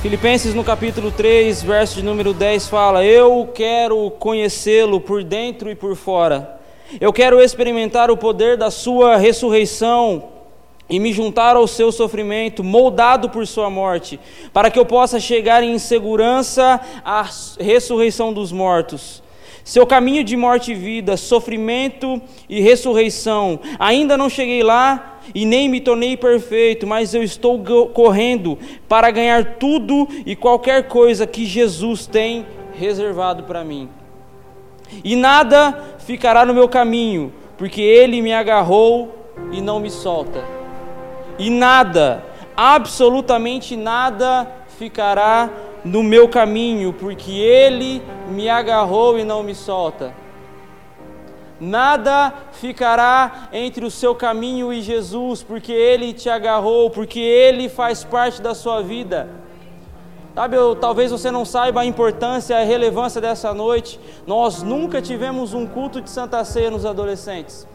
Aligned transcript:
Filipenses 0.00 0.54
no 0.54 0.64
capítulo 0.64 1.12
3, 1.12 1.62
verso 1.62 1.96
de 1.96 2.02
número 2.02 2.32
10 2.32 2.68
fala: 2.68 3.04
Eu 3.04 3.50
quero 3.52 4.10
conhecê-lo 4.12 4.98
por 4.98 5.22
dentro 5.22 5.70
e 5.70 5.74
por 5.74 5.94
fora. 5.94 6.58
Eu 6.98 7.12
quero 7.12 7.38
experimentar 7.38 8.10
o 8.10 8.16
poder 8.16 8.56
da 8.56 8.70
sua 8.70 9.18
ressurreição 9.18 10.24
e 10.88 10.98
me 10.98 11.12
juntar 11.12 11.54
ao 11.54 11.66
seu 11.66 11.92
sofrimento, 11.92 12.64
moldado 12.64 13.28
por 13.28 13.46
sua 13.46 13.68
morte, 13.68 14.18
para 14.54 14.70
que 14.70 14.78
eu 14.78 14.86
possa 14.86 15.20
chegar 15.20 15.62
em 15.62 15.78
segurança 15.78 16.80
à 17.04 17.28
ressurreição 17.60 18.32
dos 18.32 18.50
mortos. 18.50 19.22
Seu 19.64 19.86
caminho 19.86 20.24
de 20.24 20.36
morte 20.36 20.72
e 20.72 20.74
vida, 20.74 21.16
sofrimento 21.16 22.20
e 22.48 22.60
ressurreição. 22.60 23.60
Ainda 23.78 24.16
não 24.16 24.28
cheguei 24.28 24.62
lá 24.62 25.20
e 25.34 25.44
nem 25.44 25.68
me 25.68 25.80
tornei 25.80 26.16
perfeito, 26.16 26.86
mas 26.86 27.14
eu 27.14 27.22
estou 27.22 27.62
correndo 27.92 28.58
para 28.88 29.10
ganhar 29.10 29.56
tudo 29.56 30.08
e 30.24 30.34
qualquer 30.34 30.88
coisa 30.88 31.26
que 31.26 31.44
Jesus 31.44 32.06
tem 32.06 32.46
reservado 32.74 33.44
para 33.44 33.62
mim. 33.62 33.88
E 35.04 35.14
nada 35.14 35.96
ficará 35.98 36.44
no 36.44 36.54
meu 36.54 36.68
caminho, 36.68 37.32
porque 37.56 37.80
ele 37.80 38.20
me 38.20 38.32
agarrou 38.32 39.14
e 39.52 39.60
não 39.60 39.78
me 39.78 39.90
solta. 39.90 40.42
E 41.38 41.48
nada, 41.48 42.24
absolutamente 42.56 43.76
nada 43.76 44.50
ficará 44.78 45.50
no 45.84 46.02
meu 46.02 46.28
caminho, 46.28 46.92
porque 46.92 47.32
Ele 47.32 48.02
me 48.28 48.48
agarrou 48.48 49.18
e 49.18 49.24
não 49.24 49.42
me 49.42 49.54
solta. 49.54 50.12
Nada 51.60 52.32
ficará 52.52 53.48
entre 53.52 53.84
o 53.84 53.90
seu 53.90 54.14
caminho 54.14 54.72
e 54.72 54.80
Jesus, 54.80 55.42
porque 55.42 55.72
Ele 55.72 56.12
te 56.12 56.30
agarrou, 56.30 56.88
porque 56.88 57.20
Ele 57.20 57.68
faz 57.68 58.02
parte 58.02 58.40
da 58.40 58.54
sua 58.54 58.82
vida. 58.82 59.28
Sabe, 60.34 60.56
eu, 60.56 60.74
talvez 60.74 61.10
você 61.10 61.30
não 61.30 61.44
saiba 61.44 61.82
a 61.82 61.84
importância, 61.84 62.56
a 62.56 62.64
relevância 62.64 63.20
dessa 63.20 63.52
noite. 63.52 64.00
Nós 64.26 64.62
nunca 64.62 65.02
tivemos 65.02 65.52
um 65.52 65.66
culto 65.66 66.00
de 66.00 66.08
Santa 66.08 66.42
Ceia 66.44 66.70
nos 66.70 66.86
adolescentes. 66.86 67.66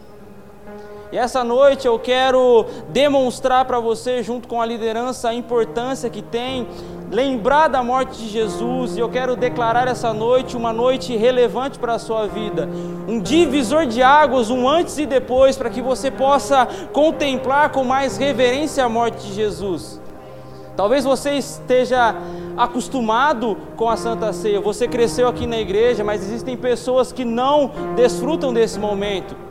E 1.12 1.16
essa 1.16 1.44
noite 1.44 1.86
eu 1.86 1.98
quero 1.98 2.66
demonstrar 2.88 3.64
para 3.66 3.78
você, 3.78 4.22
junto 4.22 4.48
com 4.48 4.60
a 4.60 4.66
liderança, 4.66 5.28
a 5.28 5.34
importância 5.34 6.10
que 6.10 6.22
tem 6.22 6.66
lembrar 7.10 7.68
da 7.68 7.82
morte 7.82 8.18
de 8.18 8.28
Jesus. 8.28 8.96
E 8.96 9.00
eu 9.00 9.08
quero 9.08 9.36
declarar 9.36 9.88
essa 9.88 10.12
noite 10.12 10.56
uma 10.56 10.72
noite 10.72 11.16
relevante 11.16 11.78
para 11.78 11.94
a 11.94 11.98
sua 11.98 12.26
vida, 12.26 12.68
um 13.08 13.20
divisor 13.20 13.86
de 13.86 14.02
águas, 14.02 14.50
um 14.50 14.68
antes 14.68 14.98
e 14.98 15.06
depois, 15.06 15.56
para 15.56 15.70
que 15.70 15.80
você 15.80 16.10
possa 16.10 16.66
contemplar 16.92 17.70
com 17.70 17.84
mais 17.84 18.16
reverência 18.16 18.84
a 18.84 18.88
morte 18.88 19.26
de 19.26 19.32
Jesus. 19.32 20.00
Talvez 20.76 21.04
você 21.04 21.32
esteja 21.32 22.14
acostumado 22.54 23.56
com 23.76 23.88
a 23.88 23.96
Santa 23.96 24.30
Ceia, 24.32 24.60
você 24.60 24.86
cresceu 24.86 25.26
aqui 25.26 25.46
na 25.46 25.58
igreja, 25.58 26.04
mas 26.04 26.22
existem 26.22 26.54
pessoas 26.54 27.12
que 27.12 27.24
não 27.24 27.70
desfrutam 27.94 28.52
desse 28.52 28.78
momento. 28.78 29.45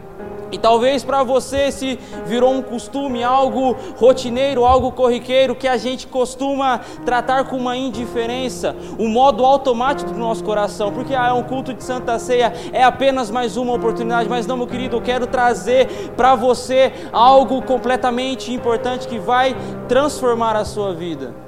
E 0.52 0.58
talvez 0.58 1.04
para 1.04 1.24
você 1.24 1.72
se 1.72 2.00
virou 2.26 2.54
um 2.54 2.62
costume, 2.62 3.24
algo 3.24 3.76
rotineiro, 3.98 4.66
algo 4.66 4.92
corriqueiro 4.92 5.56
que 5.56 5.68
a 5.68 5.78
gente 5.78 6.08
costuma 6.08 6.80
tratar 7.06 7.46
com 7.46 7.58
uma 7.58 7.76
indiferença, 7.76 8.76
um 9.00 9.08
modo 9.08 9.44
automático 9.44 10.12
do 10.12 10.20
nosso 10.20 10.44
coração, 10.44 10.92
porque 10.92 11.14
ah, 11.14 11.28
é 11.28 11.34
um 11.34 11.44
culto 11.44 11.74
de 11.74 11.84
Santa 11.84 12.18
Ceia, 12.20 12.54
é 12.72 12.84
apenas 12.84 13.30
mais 13.32 13.58
uma 13.58 13.74
oportunidade, 13.74 14.30
mas 14.30 14.46
não, 14.46 14.58
meu 14.58 14.68
querido, 14.68 14.98
eu 14.98 15.02
quero 15.02 15.28
trazer 15.28 15.88
para 16.16 16.36
você 16.36 16.94
algo 17.12 17.62
completamente 17.62 18.54
importante 18.54 19.08
que 19.08 19.20
vai 19.20 19.56
transformar 19.88 20.56
a 20.56 20.66
sua 20.66 20.94
vida. 20.94 21.45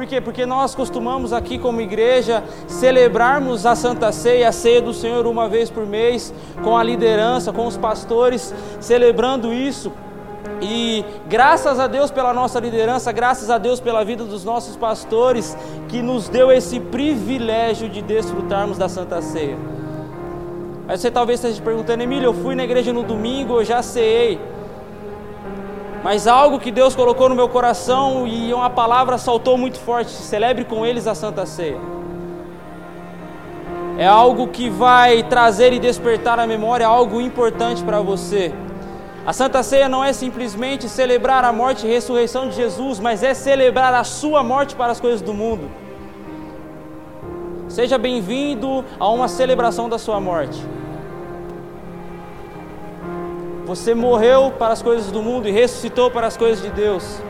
Por 0.00 0.06
quê? 0.06 0.18
Porque 0.18 0.46
nós 0.46 0.74
costumamos 0.74 1.30
aqui 1.30 1.58
como 1.58 1.78
igreja 1.78 2.42
celebrarmos 2.66 3.66
a 3.66 3.76
Santa 3.76 4.10
Ceia, 4.10 4.48
a 4.48 4.52
ceia 4.52 4.80
do 4.80 4.94
Senhor 4.94 5.26
uma 5.26 5.46
vez 5.46 5.68
por 5.68 5.84
mês, 5.84 6.32
com 6.64 6.74
a 6.74 6.82
liderança, 6.82 7.52
com 7.52 7.66
os 7.66 7.76
pastores, 7.76 8.54
celebrando 8.80 9.52
isso. 9.52 9.92
E 10.62 11.04
graças 11.28 11.78
a 11.78 11.86
Deus 11.86 12.10
pela 12.10 12.32
nossa 12.32 12.58
liderança, 12.58 13.12
graças 13.12 13.50
a 13.50 13.58
Deus 13.58 13.78
pela 13.78 14.02
vida 14.02 14.24
dos 14.24 14.42
nossos 14.42 14.74
pastores, 14.74 15.54
que 15.86 16.00
nos 16.00 16.30
deu 16.30 16.50
esse 16.50 16.80
privilégio 16.80 17.86
de 17.86 18.00
desfrutarmos 18.00 18.78
da 18.78 18.88
Santa 18.88 19.20
Ceia. 19.20 19.58
Aí 20.88 20.96
você 20.96 21.10
talvez 21.10 21.44
esteja 21.44 21.60
perguntando, 21.60 22.02
Emílio, 22.02 22.28
eu 22.28 22.32
fui 22.32 22.54
na 22.54 22.64
igreja 22.64 22.90
no 22.90 23.02
domingo, 23.02 23.60
eu 23.60 23.64
já 23.66 23.82
ceei 23.82 24.40
mas 26.02 26.26
algo 26.26 26.58
que 26.58 26.70
Deus 26.70 26.94
colocou 26.94 27.28
no 27.28 27.34
meu 27.34 27.48
coração 27.48 28.26
e 28.26 28.52
uma 28.52 28.70
palavra 28.70 29.18
saltou 29.18 29.56
muito 29.56 29.78
forte: 29.78 30.10
celebre 30.10 30.64
com 30.64 30.84
eles 30.86 31.06
a 31.06 31.14
Santa 31.14 31.44
Ceia. 31.44 31.78
É 33.98 34.06
algo 34.06 34.48
que 34.48 34.70
vai 34.70 35.22
trazer 35.22 35.74
e 35.74 35.78
despertar 35.78 36.38
a 36.38 36.46
memória 36.46 36.86
algo 36.86 37.20
importante 37.20 37.84
para 37.84 38.00
você. 38.00 38.52
A 39.26 39.32
Santa 39.34 39.62
Ceia 39.62 39.90
não 39.90 40.02
é 40.02 40.14
simplesmente 40.14 40.88
celebrar 40.88 41.44
a 41.44 41.52
morte 41.52 41.86
e 41.86 41.90
ressurreição 41.90 42.48
de 42.48 42.56
Jesus, 42.56 42.98
mas 42.98 43.22
é 43.22 43.34
celebrar 43.34 43.92
a 43.92 44.02
sua 44.02 44.42
morte 44.42 44.74
para 44.74 44.90
as 44.90 45.00
coisas 45.00 45.20
do 45.20 45.34
mundo. 45.34 45.70
Seja 47.68 47.98
bem-vindo 47.98 48.84
a 48.98 49.08
uma 49.10 49.28
celebração 49.28 49.88
da 49.88 49.98
sua 49.98 50.18
morte. 50.18 50.60
Você 53.70 53.94
morreu 53.94 54.52
para 54.58 54.72
as 54.72 54.82
coisas 54.82 55.12
do 55.12 55.22
mundo 55.22 55.46
e 55.46 55.52
ressuscitou 55.52 56.10
para 56.10 56.26
as 56.26 56.36
coisas 56.36 56.60
de 56.60 56.70
Deus. 56.70 57.22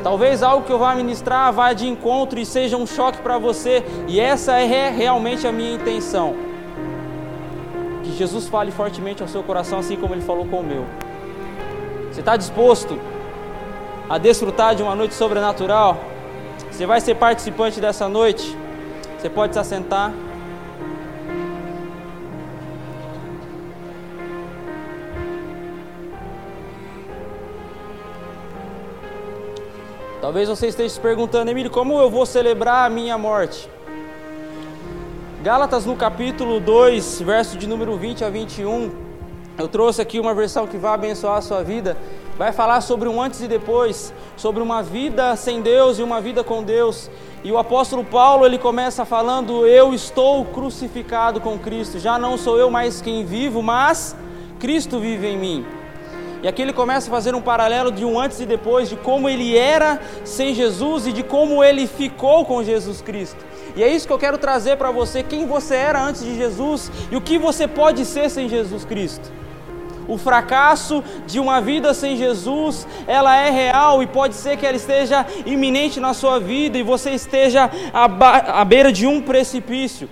Talvez 0.00 0.44
algo 0.44 0.64
que 0.64 0.72
eu 0.72 0.78
vá 0.78 0.94
ministrar 0.94 1.52
vá 1.52 1.72
de 1.72 1.88
encontro 1.88 2.38
e 2.38 2.46
seja 2.46 2.76
um 2.76 2.86
choque 2.86 3.18
para 3.18 3.36
você, 3.36 3.84
e 4.06 4.20
essa 4.20 4.52
é 4.60 4.88
realmente 4.88 5.44
a 5.44 5.50
minha 5.50 5.74
intenção. 5.74 6.36
Que 8.04 8.12
Jesus 8.12 8.46
fale 8.46 8.70
fortemente 8.70 9.22
ao 9.22 9.28
seu 9.28 9.42
coração, 9.42 9.80
assim 9.80 9.96
como 9.96 10.14
ele 10.14 10.22
falou 10.22 10.46
com 10.46 10.60
o 10.60 10.64
meu. 10.64 10.86
Você 12.12 12.20
está 12.20 12.36
disposto 12.36 12.96
a 14.08 14.18
desfrutar 14.18 14.76
de 14.76 14.84
uma 14.84 14.94
noite 14.94 15.14
sobrenatural? 15.14 15.96
Você 16.70 16.86
vai 16.86 17.00
ser 17.00 17.16
participante 17.16 17.80
dessa 17.80 18.08
noite? 18.08 18.56
Você 19.18 19.28
pode 19.28 19.52
se 19.52 19.58
assentar. 19.58 20.12
Talvez 30.26 30.48
você 30.48 30.66
esteja 30.66 30.92
se 30.92 30.98
perguntando, 30.98 31.52
Emílio, 31.52 31.70
como 31.70 32.00
eu 32.00 32.10
vou 32.10 32.26
celebrar 32.26 32.84
a 32.84 32.90
minha 32.90 33.16
morte? 33.16 33.70
Gálatas 35.40 35.86
no 35.86 35.94
capítulo 35.94 36.58
2, 36.58 37.20
verso 37.20 37.56
de 37.56 37.68
número 37.68 37.96
20 37.96 38.24
a 38.24 38.28
21, 38.28 38.90
eu 39.56 39.68
trouxe 39.68 40.02
aqui 40.02 40.18
uma 40.18 40.34
versão 40.34 40.66
que 40.66 40.76
vai 40.76 40.94
abençoar 40.94 41.36
a 41.36 41.40
sua 41.40 41.62
vida. 41.62 41.96
Vai 42.36 42.50
falar 42.50 42.80
sobre 42.80 43.08
um 43.08 43.22
antes 43.22 43.40
e 43.40 43.46
depois, 43.46 44.12
sobre 44.36 44.60
uma 44.60 44.82
vida 44.82 45.36
sem 45.36 45.62
Deus 45.62 46.00
e 46.00 46.02
uma 46.02 46.20
vida 46.20 46.42
com 46.42 46.60
Deus. 46.60 47.08
E 47.44 47.52
o 47.52 47.56
apóstolo 47.56 48.02
Paulo, 48.04 48.44
ele 48.44 48.58
começa 48.58 49.04
falando: 49.04 49.64
Eu 49.64 49.94
estou 49.94 50.44
crucificado 50.46 51.40
com 51.40 51.56
Cristo, 51.56 52.00
já 52.00 52.18
não 52.18 52.36
sou 52.36 52.58
eu 52.58 52.68
mais 52.68 53.00
quem 53.00 53.24
vivo, 53.24 53.62
mas 53.62 54.16
Cristo 54.58 54.98
vive 54.98 55.28
em 55.28 55.38
mim. 55.38 55.75
E 56.46 56.48
aqui 56.48 56.62
ele 56.62 56.72
começa 56.72 57.08
a 57.08 57.10
fazer 57.10 57.34
um 57.34 57.42
paralelo 57.42 57.90
de 57.90 58.04
um 58.04 58.20
antes 58.20 58.38
e 58.38 58.46
depois, 58.46 58.88
de 58.88 58.94
como 58.94 59.28
ele 59.28 59.58
era 59.58 60.00
sem 60.24 60.54
Jesus 60.54 61.08
e 61.08 61.12
de 61.12 61.24
como 61.24 61.64
ele 61.64 61.88
ficou 61.88 62.44
com 62.44 62.62
Jesus 62.62 63.02
Cristo. 63.02 63.44
E 63.74 63.82
é 63.82 63.88
isso 63.88 64.06
que 64.06 64.12
eu 64.12 64.18
quero 64.18 64.38
trazer 64.38 64.76
para 64.76 64.92
você: 64.92 65.24
quem 65.24 65.44
você 65.44 65.74
era 65.74 66.00
antes 66.00 66.22
de 66.22 66.36
Jesus 66.36 66.88
e 67.10 67.16
o 67.16 67.20
que 67.20 67.36
você 67.36 67.66
pode 67.66 68.04
ser 68.04 68.30
sem 68.30 68.48
Jesus 68.48 68.84
Cristo. 68.84 69.28
O 70.06 70.16
fracasso 70.16 71.02
de 71.26 71.40
uma 71.40 71.60
vida 71.60 71.92
sem 71.92 72.16
Jesus, 72.16 72.86
ela 73.08 73.36
é 73.36 73.50
real 73.50 74.00
e 74.00 74.06
pode 74.06 74.36
ser 74.36 74.56
que 74.56 74.64
ela 74.64 74.76
esteja 74.76 75.26
iminente 75.44 75.98
na 75.98 76.14
sua 76.14 76.38
vida 76.38 76.78
e 76.78 76.82
você 76.84 77.10
esteja 77.10 77.68
à, 77.92 78.60
à 78.60 78.64
beira 78.64 78.92
de 78.92 79.04
um 79.04 79.20
precipício. 79.20 80.08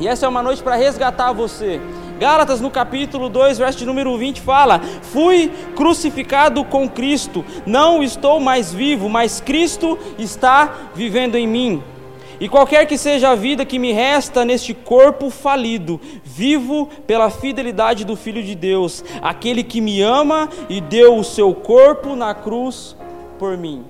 E 0.00 0.08
essa 0.08 0.26
é 0.26 0.28
uma 0.28 0.42
noite 0.42 0.60
para 0.60 0.74
resgatar 0.74 1.30
você. 1.30 1.80
Gálatas 2.18 2.60
no 2.60 2.68
capítulo 2.68 3.28
2, 3.28 3.58
verso 3.58 3.86
número 3.86 4.16
20 4.18 4.40
fala: 4.40 4.80
Fui 5.02 5.52
crucificado 5.76 6.64
com 6.64 6.88
Cristo, 6.88 7.44
não 7.64 8.02
estou 8.02 8.40
mais 8.40 8.72
vivo, 8.72 9.08
mas 9.08 9.40
Cristo 9.40 9.96
está 10.18 10.90
vivendo 10.94 11.36
em 11.36 11.46
mim. 11.46 11.82
E 12.40 12.48
qualquer 12.48 12.86
que 12.86 12.98
seja 12.98 13.30
a 13.30 13.34
vida 13.34 13.64
que 13.64 13.78
me 13.78 13.92
resta 13.92 14.44
neste 14.44 14.74
corpo 14.74 15.30
falido, 15.30 16.00
vivo 16.24 16.88
pela 17.06 17.30
fidelidade 17.30 18.04
do 18.04 18.16
Filho 18.16 18.42
de 18.42 18.54
Deus, 18.54 19.04
aquele 19.22 19.62
que 19.62 19.80
me 19.80 20.02
ama 20.02 20.48
e 20.68 20.80
deu 20.80 21.16
o 21.16 21.24
seu 21.24 21.54
corpo 21.54 22.16
na 22.16 22.34
cruz 22.34 22.96
por 23.38 23.56
mim. 23.56 23.84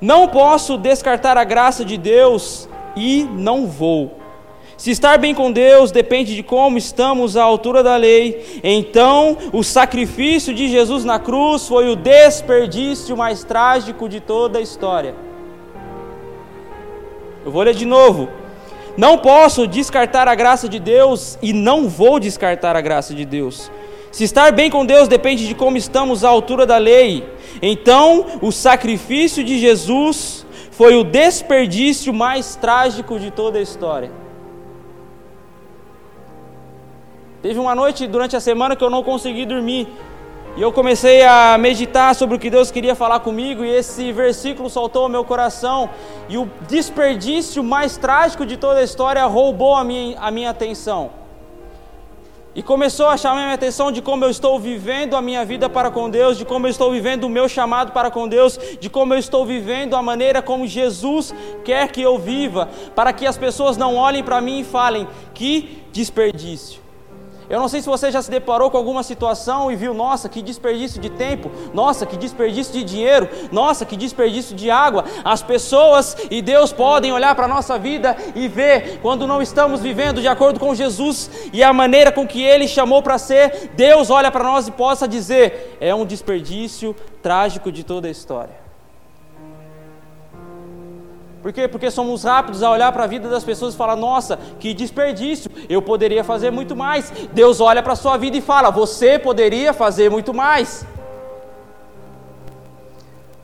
Não 0.00 0.28
posso 0.28 0.76
descartar 0.78 1.36
a 1.36 1.44
graça 1.44 1.84
de 1.84 1.98
Deus 1.98 2.68
e 2.96 3.24
não 3.24 3.66
vou 3.66 4.19
Se 4.80 4.90
estar 4.90 5.18
bem 5.18 5.34
com 5.34 5.52
Deus 5.52 5.92
depende 5.92 6.34
de 6.34 6.42
como 6.42 6.78
estamos 6.78 7.36
à 7.36 7.42
altura 7.42 7.82
da 7.82 7.96
lei, 7.96 8.62
então 8.64 9.36
o 9.52 9.62
sacrifício 9.62 10.54
de 10.54 10.70
Jesus 10.70 11.04
na 11.04 11.18
cruz 11.18 11.68
foi 11.68 11.90
o 11.90 11.94
desperdício 11.94 13.14
mais 13.14 13.44
trágico 13.44 14.08
de 14.08 14.20
toda 14.20 14.58
a 14.58 14.62
história. 14.62 15.14
Eu 17.44 17.52
vou 17.52 17.60
ler 17.62 17.74
de 17.74 17.84
novo. 17.84 18.30
Não 18.96 19.18
posso 19.18 19.66
descartar 19.66 20.26
a 20.26 20.34
graça 20.34 20.66
de 20.66 20.78
Deus 20.78 21.38
e 21.42 21.52
não 21.52 21.86
vou 21.86 22.18
descartar 22.18 22.74
a 22.74 22.80
graça 22.80 23.12
de 23.12 23.26
Deus. 23.26 23.70
Se 24.10 24.24
estar 24.24 24.50
bem 24.50 24.70
com 24.70 24.86
Deus 24.86 25.08
depende 25.08 25.46
de 25.46 25.54
como 25.54 25.76
estamos 25.76 26.24
à 26.24 26.30
altura 26.30 26.64
da 26.64 26.78
lei, 26.78 27.22
então 27.60 28.38
o 28.40 28.50
sacrifício 28.50 29.44
de 29.44 29.58
Jesus 29.58 30.46
foi 30.70 30.96
o 30.96 31.04
desperdício 31.04 32.14
mais 32.14 32.56
trágico 32.56 33.20
de 33.20 33.30
toda 33.30 33.58
a 33.58 33.62
história. 33.62 34.29
Teve 37.42 37.58
uma 37.58 37.74
noite 37.74 38.06
durante 38.06 38.36
a 38.36 38.40
semana 38.40 38.76
que 38.76 38.84
eu 38.84 38.90
não 38.90 39.02
consegui 39.02 39.46
dormir. 39.46 39.88
E 40.56 40.62
eu 40.62 40.70
comecei 40.72 41.22
a 41.22 41.56
meditar 41.56 42.14
sobre 42.14 42.36
o 42.36 42.38
que 42.38 42.50
Deus 42.50 42.70
queria 42.70 42.94
falar 42.94 43.20
comigo, 43.20 43.64
e 43.64 43.70
esse 43.70 44.12
versículo 44.12 44.68
saltou 44.68 45.04
ao 45.04 45.08
meu 45.08 45.24
coração, 45.24 45.88
e 46.28 46.36
o 46.36 46.50
desperdício 46.68 47.62
mais 47.62 47.96
trágico 47.96 48.44
de 48.44 48.56
toda 48.56 48.80
a 48.80 48.82
história 48.82 49.24
roubou 49.24 49.74
a 49.74 49.84
minha, 49.84 50.18
a 50.18 50.30
minha 50.30 50.50
atenção. 50.50 51.12
E 52.52 52.64
começou 52.64 53.06
a 53.06 53.16
chamar 53.16 53.42
a 53.42 53.44
minha 53.44 53.54
atenção 53.54 53.92
de 53.92 54.02
como 54.02 54.24
eu 54.24 54.28
estou 54.28 54.58
vivendo 54.58 55.14
a 55.14 55.22
minha 55.22 55.44
vida 55.44 55.70
para 55.70 55.88
com 55.88 56.10
Deus, 56.10 56.36
de 56.36 56.44
como 56.44 56.66
eu 56.66 56.70
estou 56.70 56.90
vivendo 56.90 57.24
o 57.24 57.30
meu 57.30 57.48
chamado 57.48 57.92
para 57.92 58.10
com 58.10 58.26
Deus, 58.26 58.58
de 58.80 58.90
como 58.90 59.14
eu 59.14 59.18
estou 59.18 59.46
vivendo 59.46 59.94
a 59.94 60.02
maneira 60.02 60.42
como 60.42 60.66
Jesus 60.66 61.32
quer 61.64 61.88
que 61.92 62.02
eu 62.02 62.18
viva, 62.18 62.68
para 62.94 63.12
que 63.12 63.24
as 63.24 63.38
pessoas 63.38 63.76
não 63.76 63.94
olhem 63.94 64.24
para 64.24 64.40
mim 64.40 64.60
e 64.60 64.64
falem: 64.64 65.06
que 65.32 65.80
desperdício. 65.92 66.89
Eu 67.50 67.58
não 67.58 67.68
sei 67.68 67.82
se 67.82 67.88
você 67.88 68.12
já 68.12 68.22
se 68.22 68.30
deparou 68.30 68.70
com 68.70 68.76
alguma 68.76 69.02
situação 69.02 69.72
e 69.72 69.76
viu, 69.76 69.92
nossa, 69.92 70.28
que 70.28 70.40
desperdício 70.40 71.00
de 71.00 71.10
tempo, 71.10 71.50
nossa, 71.74 72.06
que 72.06 72.16
desperdício 72.16 72.72
de 72.72 72.84
dinheiro, 72.84 73.28
nossa, 73.50 73.84
que 73.84 73.96
desperdício 73.96 74.54
de 74.54 74.70
água. 74.70 75.04
As 75.24 75.42
pessoas 75.42 76.16
e 76.30 76.40
Deus 76.40 76.72
podem 76.72 77.10
olhar 77.10 77.34
para 77.34 77.46
a 77.46 77.48
nossa 77.48 77.76
vida 77.76 78.16
e 78.36 78.46
ver 78.46 79.00
quando 79.02 79.26
não 79.26 79.42
estamos 79.42 79.80
vivendo 79.80 80.20
de 80.20 80.28
acordo 80.28 80.60
com 80.60 80.72
Jesus 80.76 81.28
e 81.52 81.60
a 81.60 81.72
maneira 81.72 82.12
com 82.12 82.24
que 82.24 82.40
Ele 82.40 82.68
chamou 82.68 83.02
para 83.02 83.18
ser. 83.18 83.72
Deus 83.74 84.10
olha 84.10 84.30
para 84.30 84.44
nós 84.44 84.68
e 84.68 84.70
possa 84.70 85.08
dizer: 85.08 85.76
é 85.80 85.92
um 85.92 86.06
desperdício 86.06 86.94
trágico 87.20 87.72
de 87.72 87.82
toda 87.82 88.06
a 88.06 88.12
história. 88.12 88.69
Por 91.42 91.52
quê? 91.52 91.66
Porque 91.66 91.90
somos 91.90 92.24
rápidos 92.24 92.62
a 92.62 92.70
olhar 92.70 92.92
para 92.92 93.04
a 93.04 93.06
vida 93.06 93.28
das 93.28 93.44
pessoas 93.44 93.74
e 93.74 93.76
falar: 93.76 93.96
nossa, 93.96 94.36
que 94.58 94.74
desperdício, 94.74 95.50
eu 95.68 95.80
poderia 95.80 96.22
fazer 96.22 96.50
muito 96.50 96.76
mais. 96.76 97.10
Deus 97.32 97.60
olha 97.60 97.82
para 97.82 97.94
a 97.94 97.96
sua 97.96 98.16
vida 98.16 98.36
e 98.36 98.40
fala: 98.40 98.70
você 98.70 99.18
poderia 99.18 99.72
fazer 99.72 100.10
muito 100.10 100.34
mais. 100.34 100.86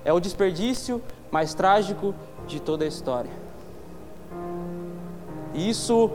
É 0.05 0.13
o 0.13 0.21
desperdício 0.21 1.03
mais 1.31 1.55
trágico 1.55 2.15
de 2.47 2.61
toda 2.61 2.85
a 2.85 2.89
história. 2.89 3.31
Isso 5.55 6.11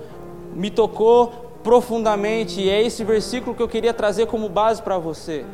me 0.54 0.70
tocou 0.70 1.52
profundamente 1.64 2.62
e 2.62 2.70
é 2.70 2.82
esse 2.82 3.04
versículo 3.04 3.56
que 3.56 3.62
eu 3.62 3.68
queria 3.68 3.94
trazer 3.94 4.28
como 4.28 4.48
base 4.48 4.82
para 4.82 4.98
você. 4.98 5.46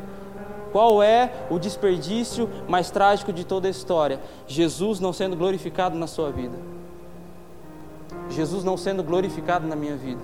Qual 0.78 1.02
é 1.02 1.32
o 1.50 1.58
desperdício 1.58 2.48
mais 2.68 2.88
trágico 2.88 3.32
de 3.32 3.42
toda 3.42 3.66
a 3.66 3.70
história? 3.70 4.20
Jesus 4.46 5.00
não 5.00 5.12
sendo 5.12 5.34
glorificado 5.34 5.98
na 5.98 6.06
sua 6.06 6.30
vida. 6.30 6.56
Jesus 8.30 8.62
não 8.62 8.76
sendo 8.76 9.02
glorificado 9.02 9.66
na 9.66 9.74
minha 9.74 9.96
vida. 9.96 10.22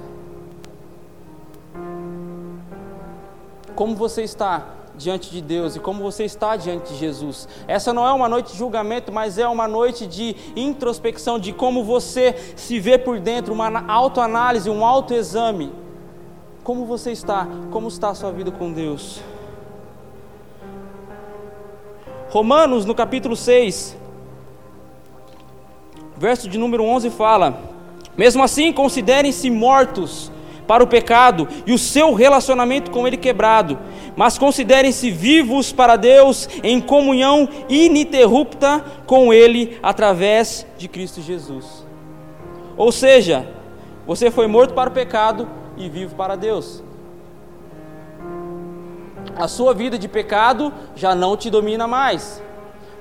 Como 3.74 3.96
você 3.96 4.22
está 4.22 4.64
diante 4.96 5.28
de 5.28 5.40
Deus 5.40 5.74
e 5.74 5.80
como 5.80 6.04
você 6.04 6.22
está 6.22 6.54
diante 6.54 6.92
de 6.92 7.00
Jesus. 7.00 7.48
Essa 7.66 7.92
não 7.92 8.06
é 8.06 8.12
uma 8.12 8.28
noite 8.28 8.52
de 8.52 8.58
julgamento, 8.58 9.10
mas 9.10 9.38
é 9.38 9.48
uma 9.48 9.66
noite 9.66 10.06
de 10.06 10.36
introspecção, 10.54 11.36
de 11.36 11.52
como 11.52 11.82
você 11.82 12.54
se 12.54 12.78
vê 12.78 12.96
por 12.96 13.18
dentro, 13.18 13.52
uma 13.52 13.84
autoanálise, 13.92 14.70
um 14.70 14.86
autoexame. 14.86 15.72
Como 16.62 16.86
você 16.86 17.10
está? 17.10 17.44
Como 17.72 17.88
está 17.88 18.10
a 18.10 18.14
sua 18.14 18.30
vida 18.30 18.52
com 18.52 18.72
Deus? 18.72 19.33
Romanos, 22.34 22.84
no 22.84 22.96
capítulo 22.96 23.36
6, 23.36 23.96
verso 26.16 26.48
de 26.48 26.58
número 26.58 26.82
11 26.82 27.08
fala: 27.10 27.62
Mesmo 28.16 28.42
assim, 28.42 28.72
considerem-se 28.72 29.48
mortos 29.48 30.32
para 30.66 30.82
o 30.82 30.86
pecado 30.88 31.46
e 31.64 31.72
o 31.72 31.78
seu 31.78 32.12
relacionamento 32.12 32.90
com 32.90 33.06
ele 33.06 33.16
quebrado, 33.16 33.78
mas 34.16 34.36
considerem-se 34.36 35.12
vivos 35.12 35.70
para 35.70 35.94
Deus 35.94 36.48
em 36.64 36.80
comunhão 36.80 37.48
ininterrupta 37.68 38.84
com 39.06 39.32
ele 39.32 39.78
através 39.80 40.66
de 40.76 40.88
Cristo 40.88 41.22
Jesus. 41.22 41.86
Ou 42.76 42.90
seja, 42.90 43.48
você 44.04 44.28
foi 44.28 44.48
morto 44.48 44.74
para 44.74 44.90
o 44.90 44.92
pecado 44.92 45.48
e 45.76 45.88
vivo 45.88 46.16
para 46.16 46.34
Deus 46.34 46.82
a 49.36 49.48
sua 49.48 49.74
vida 49.74 49.98
de 49.98 50.08
pecado 50.08 50.72
já 50.94 51.14
não 51.14 51.36
te 51.36 51.50
domina 51.50 51.86
mais. 51.86 52.42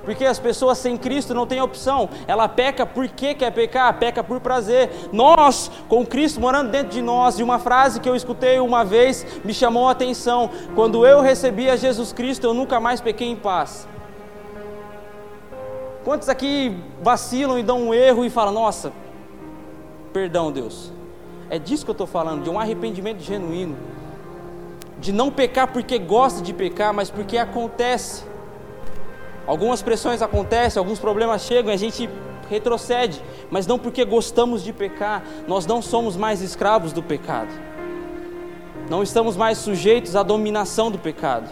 Porque 0.04 0.26
as 0.26 0.38
pessoas 0.38 0.78
sem 0.78 0.96
Cristo 0.96 1.32
não 1.32 1.46
têm 1.46 1.62
opção. 1.62 2.10
Ela 2.26 2.46
peca 2.46 2.84
por 2.84 3.08
que 3.08 3.34
quer 3.34 3.50
pecar? 3.50 3.98
Peca 3.98 4.22
por 4.22 4.38
prazer. 4.38 4.90
Nós, 5.12 5.70
com 5.88 6.04
Cristo 6.04 6.40
morando 6.40 6.70
dentro 6.70 6.90
de 6.90 7.00
nós, 7.00 7.38
e 7.38 7.42
uma 7.42 7.58
frase 7.58 8.00
que 8.00 8.08
eu 8.08 8.14
escutei 8.14 8.60
uma 8.60 8.84
vez 8.84 9.26
me 9.44 9.54
chamou 9.54 9.88
a 9.88 9.92
atenção. 9.92 10.50
Quando 10.74 11.06
eu 11.06 11.22
recebi 11.22 11.70
a 11.70 11.76
Jesus 11.76 12.12
Cristo, 12.12 12.44
eu 12.46 12.52
nunca 12.52 12.78
mais 12.78 13.00
pequei 13.00 13.28
em 13.28 13.36
paz. 13.36 13.88
Quantos 16.04 16.28
aqui 16.28 16.76
vacilam 17.02 17.58
e 17.58 17.62
dão 17.62 17.80
um 17.80 17.94
erro 17.94 18.26
e 18.26 18.30
falam, 18.30 18.52
nossa, 18.52 18.92
perdão 20.12 20.52
Deus. 20.52 20.92
É 21.48 21.58
disso 21.58 21.82
que 21.82 21.90
eu 21.90 21.94
estou 21.94 22.06
falando, 22.06 22.42
de 22.42 22.50
um 22.50 22.60
arrependimento 22.60 23.20
genuíno 23.20 23.93
de 24.98 25.12
não 25.12 25.30
pecar 25.30 25.72
porque 25.72 25.98
gosta 25.98 26.40
de 26.42 26.52
pecar, 26.52 26.92
mas 26.92 27.10
porque 27.10 27.36
acontece. 27.36 28.24
Algumas 29.46 29.82
pressões 29.82 30.22
acontecem, 30.22 30.80
alguns 30.80 30.98
problemas 30.98 31.42
chegam 31.42 31.70
e 31.70 31.74
a 31.74 31.78
gente 31.78 32.08
retrocede, 32.48 33.22
mas 33.50 33.66
não 33.66 33.78
porque 33.78 34.04
gostamos 34.04 34.62
de 34.62 34.72
pecar, 34.72 35.22
nós 35.46 35.66
não 35.66 35.82
somos 35.82 36.16
mais 36.16 36.40
escravos 36.40 36.92
do 36.92 37.02
pecado, 37.02 37.50
não 38.88 39.02
estamos 39.02 39.36
mais 39.36 39.58
sujeitos 39.58 40.14
à 40.14 40.22
dominação 40.22 40.90
do 40.90 40.98
pecado. 40.98 41.48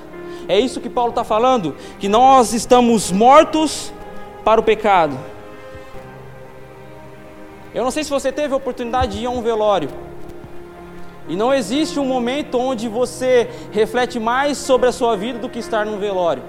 É 0.48 0.58
isso 0.58 0.80
que 0.80 0.88
Paulo 0.88 1.10
está 1.10 1.24
falando, 1.24 1.76
que 1.98 2.08
nós 2.08 2.52
estamos 2.52 3.12
mortos 3.12 3.92
para 4.44 4.60
o 4.60 4.64
pecado. 4.64 5.18
Eu 7.74 7.84
não 7.84 7.90
sei 7.90 8.04
se 8.04 8.10
você 8.10 8.30
teve 8.30 8.52
a 8.52 8.56
oportunidade 8.56 9.18
de 9.18 9.22
ir 9.22 9.26
a 9.26 9.30
um 9.30 9.40
velório. 9.40 9.88
E 11.28 11.36
não 11.36 11.52
existe 11.54 12.00
um 12.00 12.04
momento 12.04 12.58
onde 12.58 12.88
você 12.88 13.48
reflete 13.70 14.18
mais 14.18 14.58
sobre 14.58 14.88
a 14.88 14.92
sua 14.92 15.16
vida 15.16 15.38
do 15.38 15.48
que 15.48 15.58
estar 15.58 15.86
num 15.86 15.98
velório. 15.98 16.42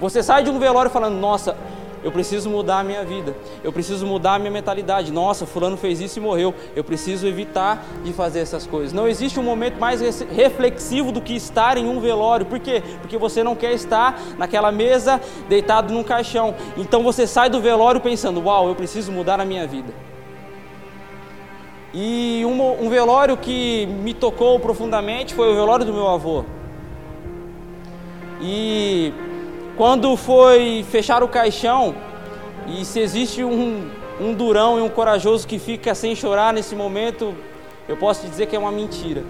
Você 0.00 0.22
sai 0.22 0.44
de 0.44 0.50
um 0.50 0.58
velório 0.58 0.90
falando: 0.90 1.14
Nossa, 1.14 1.56
eu 2.02 2.10
preciso 2.10 2.50
mudar 2.50 2.80
a 2.80 2.84
minha 2.84 3.04
vida, 3.04 3.36
eu 3.62 3.72
preciso 3.72 4.04
mudar 4.04 4.34
a 4.34 4.38
minha 4.38 4.50
mentalidade. 4.50 5.12
Nossa, 5.12 5.46
Fulano 5.46 5.76
fez 5.76 6.00
isso 6.00 6.18
e 6.18 6.22
morreu, 6.22 6.54
eu 6.74 6.82
preciso 6.82 7.26
evitar 7.26 7.84
de 8.04 8.12
fazer 8.12 8.40
essas 8.40 8.66
coisas. 8.66 8.92
Não 8.92 9.06
existe 9.06 9.38
um 9.38 9.42
momento 9.42 9.78
mais 9.78 10.00
reflexivo 10.22 11.12
do 11.12 11.20
que 11.20 11.34
estar 11.34 11.76
em 11.76 11.88
um 11.88 12.00
velório. 12.00 12.46
Por 12.46 12.58
quê? 12.58 12.82
Porque 13.00 13.16
você 13.16 13.44
não 13.44 13.54
quer 13.54 13.72
estar 13.72 14.20
naquela 14.36 14.72
mesa 14.72 15.20
deitado 15.48 15.92
num 15.92 16.02
caixão. 16.02 16.54
Então 16.76 17.02
você 17.02 17.26
sai 17.26 17.48
do 17.48 17.60
velório 17.60 18.00
pensando: 18.00 18.42
Uau, 18.42 18.68
eu 18.68 18.74
preciso 18.74 19.12
mudar 19.12 19.40
a 19.40 19.44
minha 19.44 19.66
vida. 19.66 20.11
E 21.94 22.42
um, 22.46 22.86
um 22.86 22.88
velório 22.88 23.36
que 23.36 23.86
me 23.86 24.14
tocou 24.14 24.58
profundamente 24.58 25.34
foi 25.34 25.52
o 25.52 25.54
velório 25.54 25.84
do 25.84 25.92
meu 25.92 26.08
avô. 26.08 26.44
E 28.40 29.12
quando 29.76 30.16
foi 30.16 30.84
fechar 30.90 31.22
o 31.22 31.28
caixão, 31.28 31.94
e 32.66 32.84
se 32.84 32.98
existe 32.98 33.44
um, 33.44 33.90
um 34.20 34.32
durão 34.32 34.78
e 34.78 34.82
um 34.82 34.88
corajoso 34.88 35.46
que 35.46 35.58
fica 35.58 35.94
sem 35.94 36.14
chorar 36.14 36.52
nesse 36.52 36.74
momento, 36.74 37.34
eu 37.88 37.96
posso 37.96 38.22
te 38.22 38.28
dizer 38.28 38.46
que 38.46 38.56
é 38.56 38.58
uma 38.58 38.72
mentira. 38.72 39.22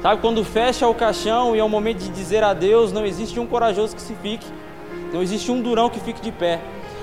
Sabe, 0.00 0.20
quando 0.20 0.44
fecha 0.44 0.86
o 0.86 0.94
caixão 0.94 1.54
e 1.54 1.58
é 1.58 1.64
o 1.64 1.68
momento 1.68 1.98
de 1.98 2.08
dizer 2.08 2.42
adeus, 2.42 2.92
não 2.92 3.04
existe 3.04 3.38
um 3.40 3.46
corajoso 3.46 3.94
que 3.94 4.02
se 4.02 4.14
fique, 4.14 4.46
não 5.12 5.22
existe 5.22 5.50
um 5.50 5.60
durão 5.60 5.90
que 5.90 6.00
fique 6.00 6.20
de 6.20 6.32
pé. 6.32 6.60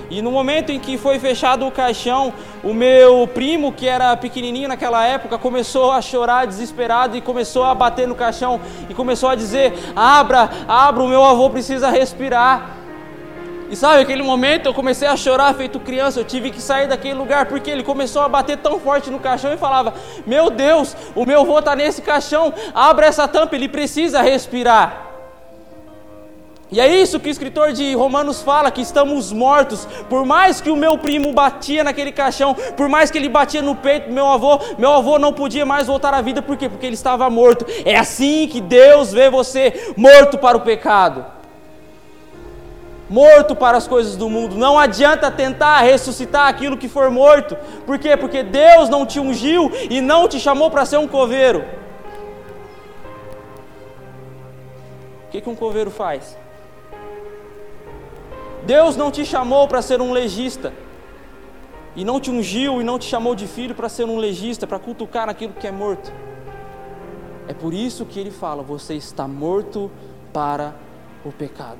E 0.09 0.21
no 0.21 0.31
momento 0.31 0.71
em 0.71 0.79
que 0.79 0.97
foi 0.97 1.19
fechado 1.19 1.65
o 1.65 1.71
caixão, 1.71 2.33
o 2.63 2.73
meu 2.73 3.27
primo, 3.27 3.71
que 3.71 3.87
era 3.87 4.15
pequenininho 4.15 4.67
naquela 4.67 5.05
época, 5.05 5.37
começou 5.37 5.91
a 5.91 6.01
chorar 6.01 6.45
desesperado 6.45 7.17
e 7.17 7.21
começou 7.21 7.63
a 7.63 7.73
bater 7.73 8.07
no 8.07 8.15
caixão 8.15 8.59
e 8.89 8.93
começou 8.93 9.29
a 9.29 9.35
dizer: 9.35 9.73
Abra, 9.95 10.49
abra, 10.67 11.03
o 11.03 11.07
meu 11.07 11.23
avô 11.23 11.49
precisa 11.49 11.89
respirar. 11.89 12.77
E 13.69 13.75
sabe, 13.75 14.03
aquele 14.03 14.21
momento 14.21 14.67
eu 14.67 14.73
comecei 14.73 15.07
a 15.07 15.17
chorar 15.17 15.51
feito 15.55 15.79
criança, 15.79 16.19
eu 16.19 16.23
tive 16.23 16.51
que 16.51 16.61
sair 16.61 16.87
daquele 16.87 17.15
lugar 17.15 17.47
porque 17.47 17.71
ele 17.71 17.81
começou 17.81 18.21
a 18.21 18.29
bater 18.29 18.57
tão 18.57 18.79
forte 18.79 19.09
no 19.09 19.19
caixão 19.19 19.51
e 19.51 19.57
falava: 19.57 19.95
Meu 20.27 20.49
Deus, 20.49 20.95
o 21.15 21.25
meu 21.25 21.41
avô 21.41 21.57
está 21.57 21.75
nesse 21.75 22.01
caixão, 22.01 22.53
abra 22.73 23.07
essa 23.07 23.27
tampa, 23.27 23.55
ele 23.55 23.67
precisa 23.67 24.21
respirar. 24.21 25.12
E 26.73 26.79
é 26.79 26.87
isso 26.87 27.19
que 27.19 27.29
o 27.29 27.31
escritor 27.31 27.71
de 27.71 27.93
Romanos 27.93 28.41
fala: 28.41 28.71
que 28.71 28.81
estamos 28.81 29.31
mortos. 29.31 29.87
Por 30.09 30.25
mais 30.25 30.59
que 30.59 30.71
o 30.71 30.75
meu 30.75 30.97
primo 30.97 31.31
batia 31.31 31.83
naquele 31.83 32.11
caixão, 32.11 32.55
por 32.75 32.89
mais 32.89 33.11
que 33.11 33.17
ele 33.19 33.29
batia 33.29 33.61
no 33.61 33.75
peito 33.75 34.07
do 34.07 34.13
meu 34.13 34.27
avô, 34.27 34.59
meu 34.79 34.91
avô 34.91 35.19
não 35.19 35.31
podia 35.31 35.67
mais 35.67 35.85
voltar 35.85 36.15
à 36.15 36.21
vida. 36.21 36.41
Por 36.41 36.57
quê? 36.57 36.67
Porque 36.67 36.87
ele 36.87 36.95
estava 36.95 37.29
morto. 37.29 37.63
É 37.85 37.95
assim 37.95 38.47
que 38.47 38.59
Deus 38.59 39.13
vê 39.13 39.29
você 39.29 39.93
morto 39.95 40.35
para 40.39 40.57
o 40.57 40.61
pecado. 40.61 41.23
Morto 43.07 43.55
para 43.55 43.77
as 43.77 43.87
coisas 43.87 44.15
do 44.15 44.27
mundo. 44.27 44.55
Não 44.55 44.79
adianta 44.79 45.29
tentar 45.29 45.79
ressuscitar 45.81 46.47
aquilo 46.47 46.75
que 46.75 46.89
for 46.89 47.11
morto. 47.11 47.55
Por 47.85 47.99
quê? 47.99 48.17
Porque 48.17 48.41
Deus 48.41 48.89
não 48.89 49.05
te 49.05 49.19
ungiu 49.19 49.71
e 49.91 50.01
não 50.01 50.27
te 50.27 50.39
chamou 50.39 50.71
para 50.71 50.87
ser 50.87 50.97
um 50.97 51.07
coveiro. 51.07 51.63
O 55.27 55.29
que, 55.29 55.39
que 55.39 55.49
um 55.49 55.55
coveiro 55.55 55.91
faz? 55.91 56.41
Deus 58.65 58.95
não 58.95 59.11
te 59.11 59.25
chamou 59.25 59.67
para 59.67 59.81
ser 59.81 60.01
um 60.01 60.11
legista. 60.11 60.73
E 61.95 62.03
não 62.03 62.19
te 62.19 62.31
ungiu 62.31 62.81
e 62.81 62.83
não 62.83 62.97
te 62.97 63.05
chamou 63.05 63.35
de 63.35 63.45
filho 63.45 63.75
para 63.75 63.87
ser 63.87 64.05
um 64.05 64.17
legista, 64.17 64.65
para 64.65 64.79
cutucar 64.79 65.27
naquilo 65.27 65.53
que 65.53 65.67
é 65.67 65.71
morto. 65.71 66.11
É 67.47 67.53
por 67.53 67.73
isso 67.73 68.05
que 68.05 68.19
ele 68.19 68.31
fala: 68.31 68.63
você 68.63 68.95
está 68.95 69.27
morto 69.27 69.91
para 70.31 70.73
o 71.23 71.31
pecado. 71.31 71.79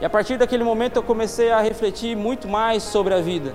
E 0.00 0.04
a 0.04 0.10
partir 0.10 0.36
daquele 0.36 0.64
momento 0.64 0.96
eu 0.96 1.02
comecei 1.02 1.50
a 1.50 1.60
refletir 1.60 2.14
muito 2.14 2.46
mais 2.46 2.82
sobre 2.82 3.14
a 3.14 3.20
vida. 3.20 3.54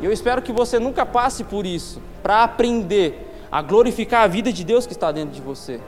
E 0.00 0.04
eu 0.04 0.12
espero 0.12 0.40
que 0.40 0.52
você 0.52 0.78
nunca 0.78 1.04
passe 1.04 1.44
por 1.44 1.66
isso, 1.66 2.00
para 2.22 2.42
aprender 2.42 3.28
a 3.52 3.60
glorificar 3.60 4.22
a 4.22 4.26
vida 4.26 4.50
de 4.50 4.64
Deus 4.64 4.86
que 4.86 4.94
está 4.94 5.12
dentro 5.12 5.34
de 5.34 5.42
você. 5.42 5.78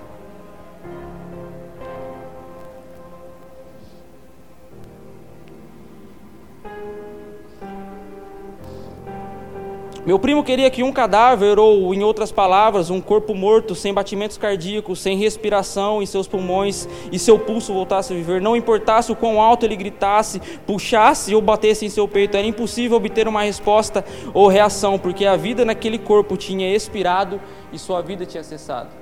Meu 10.13 10.19
primo 10.19 10.45
queria 10.45 10.69
que 10.69 10.83
um 10.83 10.93
cadáver, 10.93 11.59
ou 11.59 11.95
em 11.95 12.05
outras 12.05 12.31
palavras, 12.31 12.91
um 12.91 13.01
corpo 13.01 13.35
morto, 13.35 13.75
sem 13.75 13.95
batimentos 13.95 14.37
cardíacos, 14.37 15.01
sem 15.01 15.17
respiração 15.17 16.03
em 16.03 16.05
seus 16.05 16.29
pulmões 16.29 16.87
e 17.11 17.19
seu 17.19 17.39
pulso 17.39 17.73
voltasse 17.73 18.13
a 18.13 18.17
viver, 18.17 18.39
não 18.39 18.55
importasse 18.55 19.11
o 19.11 19.17
quão 19.17 19.41
alto 19.41 19.65
ele 19.65 19.75
gritasse, 19.75 20.39
puxasse 20.67 21.35
ou 21.35 21.41
batesse 21.41 21.87
em 21.87 21.89
seu 21.89 22.07
peito, 22.07 22.37
era 22.37 22.47
impossível 22.47 22.99
obter 22.99 23.27
uma 23.27 23.45
resposta 23.45 24.05
ou 24.35 24.49
reação, 24.49 24.99
porque 24.99 25.25
a 25.25 25.35
vida 25.35 25.65
naquele 25.65 25.97
corpo 25.97 26.37
tinha 26.37 26.77
expirado 26.77 27.41
e 27.73 27.79
sua 27.79 28.03
vida 28.03 28.27
tinha 28.27 28.45
cessado. 28.45 29.02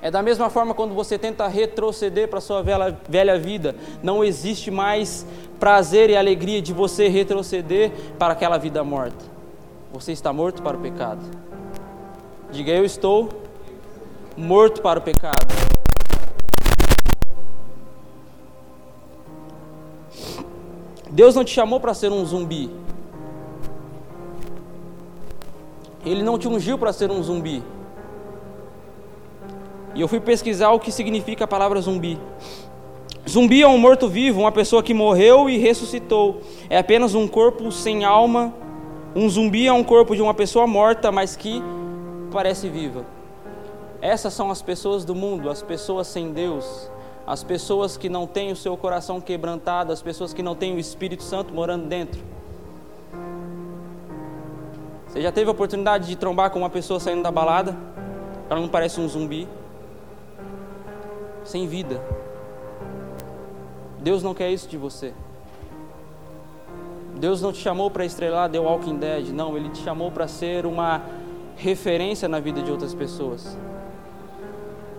É 0.00 0.10
da 0.10 0.22
mesma 0.22 0.48
forma 0.48 0.74
quando 0.74 0.94
você 0.94 1.18
tenta 1.18 1.46
retroceder 1.48 2.28
para 2.28 2.38
a 2.38 2.42
sua 2.42 2.62
velha, 2.62 2.96
velha 3.08 3.38
vida, 3.38 3.74
não 4.02 4.22
existe 4.22 4.70
mais 4.70 5.26
prazer 5.58 6.08
e 6.08 6.16
alegria 6.16 6.62
de 6.62 6.72
você 6.72 7.08
retroceder 7.08 7.90
para 8.18 8.32
aquela 8.32 8.58
vida 8.58 8.84
morta. 8.84 9.24
Você 9.92 10.12
está 10.12 10.32
morto 10.32 10.62
para 10.62 10.76
o 10.76 10.80
pecado. 10.80 11.24
Diga 12.50 12.70
eu 12.70 12.84
estou 12.84 13.28
morto 14.36 14.80
para 14.80 15.00
o 15.00 15.02
pecado. 15.02 15.48
Deus 21.10 21.34
não 21.34 21.44
te 21.44 21.52
chamou 21.52 21.80
para 21.80 21.94
ser 21.94 22.12
um 22.12 22.24
zumbi. 22.24 22.70
Ele 26.04 26.22
não 26.22 26.38
te 26.38 26.46
ungiu 26.46 26.78
para 26.78 26.92
ser 26.92 27.10
um 27.10 27.20
zumbi. 27.22 27.64
E 29.98 30.00
eu 30.00 30.06
fui 30.06 30.20
pesquisar 30.20 30.70
o 30.70 30.78
que 30.78 30.92
significa 30.92 31.42
a 31.42 31.48
palavra 31.48 31.80
zumbi. 31.80 32.16
Zumbi 33.28 33.62
é 33.64 33.66
um 33.66 33.78
morto-vivo, 33.78 34.38
uma 34.38 34.52
pessoa 34.52 34.80
que 34.80 34.94
morreu 34.94 35.50
e 35.50 35.58
ressuscitou. 35.58 36.40
É 36.70 36.78
apenas 36.78 37.16
um 37.16 37.26
corpo 37.26 37.72
sem 37.72 38.04
alma. 38.04 38.54
Um 39.12 39.28
zumbi 39.28 39.66
é 39.66 39.72
um 39.72 39.82
corpo 39.82 40.14
de 40.14 40.22
uma 40.22 40.32
pessoa 40.32 40.68
morta, 40.68 41.10
mas 41.10 41.34
que 41.34 41.60
parece 42.30 42.68
viva. 42.68 43.04
Essas 44.00 44.32
são 44.34 44.52
as 44.52 44.62
pessoas 44.62 45.04
do 45.04 45.16
mundo, 45.16 45.50
as 45.50 45.62
pessoas 45.62 46.06
sem 46.06 46.30
Deus, 46.30 46.88
as 47.26 47.42
pessoas 47.42 47.96
que 47.96 48.08
não 48.08 48.24
têm 48.24 48.52
o 48.52 48.56
seu 48.56 48.76
coração 48.76 49.20
quebrantado, 49.20 49.92
as 49.92 50.00
pessoas 50.00 50.32
que 50.32 50.44
não 50.44 50.54
têm 50.54 50.76
o 50.76 50.78
Espírito 50.78 51.24
Santo 51.24 51.52
morando 51.52 51.88
dentro. 51.88 52.20
Você 55.08 55.20
já 55.20 55.32
teve 55.32 55.48
a 55.48 55.52
oportunidade 55.52 56.06
de 56.06 56.14
trombar 56.14 56.52
com 56.52 56.60
uma 56.60 56.70
pessoa 56.70 57.00
saindo 57.00 57.24
da 57.24 57.32
balada? 57.32 57.76
Ela 58.48 58.60
não 58.60 58.68
parece 58.68 59.00
um 59.00 59.08
zumbi 59.08 59.48
sem 61.48 61.66
vida. 61.66 62.00
Deus 64.00 64.22
não 64.22 64.34
quer 64.34 64.50
isso 64.50 64.68
de 64.68 64.76
você. 64.76 65.14
Deus 67.16 67.40
não 67.42 67.52
te 67.52 67.58
chamou 67.58 67.90
para 67.90 68.04
estrelar 68.04 68.50
The 68.50 68.60
Walking 68.60 68.96
Dead, 68.96 69.28
não, 69.30 69.56
Ele 69.56 69.70
te 69.70 69.82
chamou 69.82 70.10
para 70.10 70.28
ser 70.28 70.66
uma 70.66 71.02
referência 71.56 72.28
na 72.28 72.38
vida 72.38 72.62
de 72.62 72.70
outras 72.70 72.94
pessoas. 72.94 73.58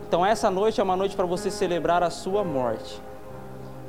Então 0.08 0.26
essa 0.26 0.50
noite 0.50 0.82
é 0.82 0.84
uma 0.84 0.96
noite 0.96 1.16
para 1.16 1.26
você 1.26 1.52
celebrar 1.52 2.02
a 2.02 2.10
sua 2.10 2.44
morte, 2.44 3.00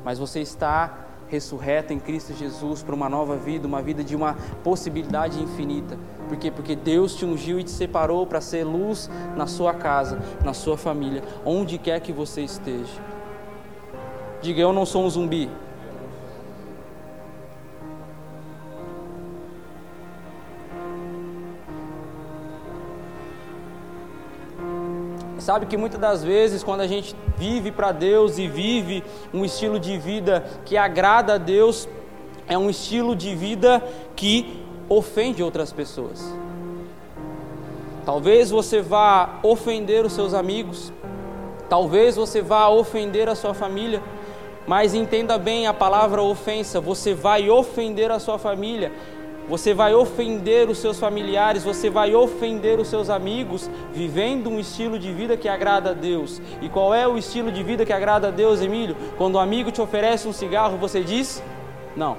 mas 0.05 0.19
você 0.19 0.39
está 0.39 1.07
ressurreto 1.31 1.93
em 1.93 1.99
Cristo 1.99 2.33
Jesus 2.33 2.83
para 2.83 2.93
uma 2.93 3.07
nova 3.07 3.37
vida, 3.37 3.65
uma 3.65 3.81
vida 3.81 4.03
de 4.03 4.17
uma 4.17 4.35
possibilidade 4.63 5.41
infinita. 5.41 5.97
Por 6.27 6.37
quê? 6.37 6.51
Porque 6.51 6.75
Deus 6.75 7.15
te 7.15 7.23
ungiu 7.23 7.57
e 7.57 7.63
te 7.63 7.71
separou 7.71 8.27
para 8.27 8.41
ser 8.41 8.65
luz 8.65 9.09
na 9.37 9.47
sua 9.47 9.73
casa, 9.73 10.19
na 10.43 10.53
sua 10.53 10.77
família, 10.77 11.23
onde 11.45 11.77
quer 11.77 12.01
que 12.01 12.11
você 12.11 12.41
esteja. 12.41 13.01
Diga, 14.41 14.59
eu 14.59 14.73
não 14.73 14.85
sou 14.85 15.05
um 15.05 15.09
zumbi. 15.09 15.49
Sabe 25.41 25.65
que 25.65 25.75
muitas 25.75 25.99
das 25.99 26.23
vezes, 26.23 26.63
quando 26.63 26.81
a 26.81 26.87
gente 26.87 27.15
vive 27.35 27.71
para 27.71 27.91
Deus 27.91 28.37
e 28.37 28.47
vive 28.47 29.03
um 29.33 29.43
estilo 29.43 29.79
de 29.79 29.97
vida 29.97 30.45
que 30.63 30.77
agrada 30.77 31.33
a 31.33 31.37
Deus, 31.39 31.89
é 32.47 32.55
um 32.55 32.69
estilo 32.69 33.15
de 33.15 33.33
vida 33.33 33.83
que 34.15 34.63
ofende 34.87 35.41
outras 35.41 35.73
pessoas. 35.73 36.31
Talvez 38.05 38.51
você 38.51 38.83
vá 38.83 39.39
ofender 39.41 40.05
os 40.05 40.13
seus 40.13 40.35
amigos, 40.35 40.93
talvez 41.67 42.15
você 42.15 42.39
vá 42.39 42.67
ofender 42.69 43.27
a 43.27 43.33
sua 43.33 43.55
família, 43.55 43.99
mas 44.67 44.93
entenda 44.93 45.39
bem 45.39 45.65
a 45.65 45.73
palavra 45.73 46.21
ofensa: 46.21 46.79
você 46.79 47.15
vai 47.15 47.49
ofender 47.49 48.11
a 48.11 48.19
sua 48.19 48.37
família 48.37 48.91
você 49.47 49.73
vai 49.73 49.93
ofender 49.93 50.69
os 50.69 50.77
seus 50.77 50.99
familiares, 50.99 51.63
você 51.63 51.89
vai 51.89 52.15
ofender 52.15 52.79
os 52.79 52.87
seus 52.87 53.09
amigos, 53.09 53.69
vivendo 53.93 54.49
um 54.49 54.59
estilo 54.59 54.97
de 54.97 55.11
vida 55.11 55.35
que 55.35 55.49
agrada 55.49 55.91
a 55.91 55.93
Deus. 55.93 56.41
E 56.61 56.69
qual 56.69 56.93
é 56.93 57.07
o 57.07 57.17
estilo 57.17 57.51
de 57.51 57.61
vida 57.63 57.85
que 57.85 57.93
agrada 57.93 58.29
a 58.29 58.31
Deus, 58.31 58.61
Emílio? 58.61 58.95
Quando 59.17 59.35
um 59.35 59.39
amigo 59.39 59.71
te 59.71 59.81
oferece 59.81 60.27
um 60.27 60.33
cigarro, 60.33 60.77
você 60.77 61.01
diz 61.03 61.43
não. 61.95 62.15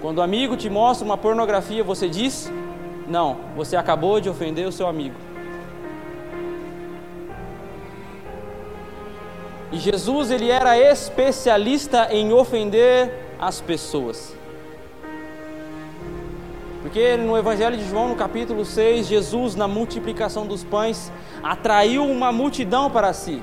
Quando 0.00 0.18
o 0.18 0.20
um 0.22 0.24
amigo 0.24 0.56
te 0.56 0.70
mostra 0.70 1.04
uma 1.04 1.18
pornografia, 1.18 1.84
você 1.84 2.08
diz 2.08 2.50
não. 3.06 3.36
Você 3.56 3.76
acabou 3.76 4.20
de 4.20 4.30
ofender 4.30 4.66
o 4.66 4.72
seu 4.72 4.86
amigo. 4.86 5.16
E 9.72 9.78
Jesus, 9.78 10.30
ele 10.30 10.50
era 10.50 10.78
especialista 10.78 12.08
em 12.10 12.32
ofender 12.32 13.12
as 13.38 13.60
pessoas. 13.60 14.39
Porque 16.90 17.16
no 17.16 17.38
Evangelho 17.38 17.76
de 17.76 17.88
João, 17.88 18.08
no 18.08 18.16
capítulo 18.16 18.64
6, 18.64 19.06
Jesus, 19.06 19.54
na 19.54 19.68
multiplicação 19.68 20.44
dos 20.44 20.64
pães, 20.64 21.12
atraiu 21.40 22.04
uma 22.04 22.32
multidão 22.32 22.90
para 22.90 23.12
si. 23.12 23.40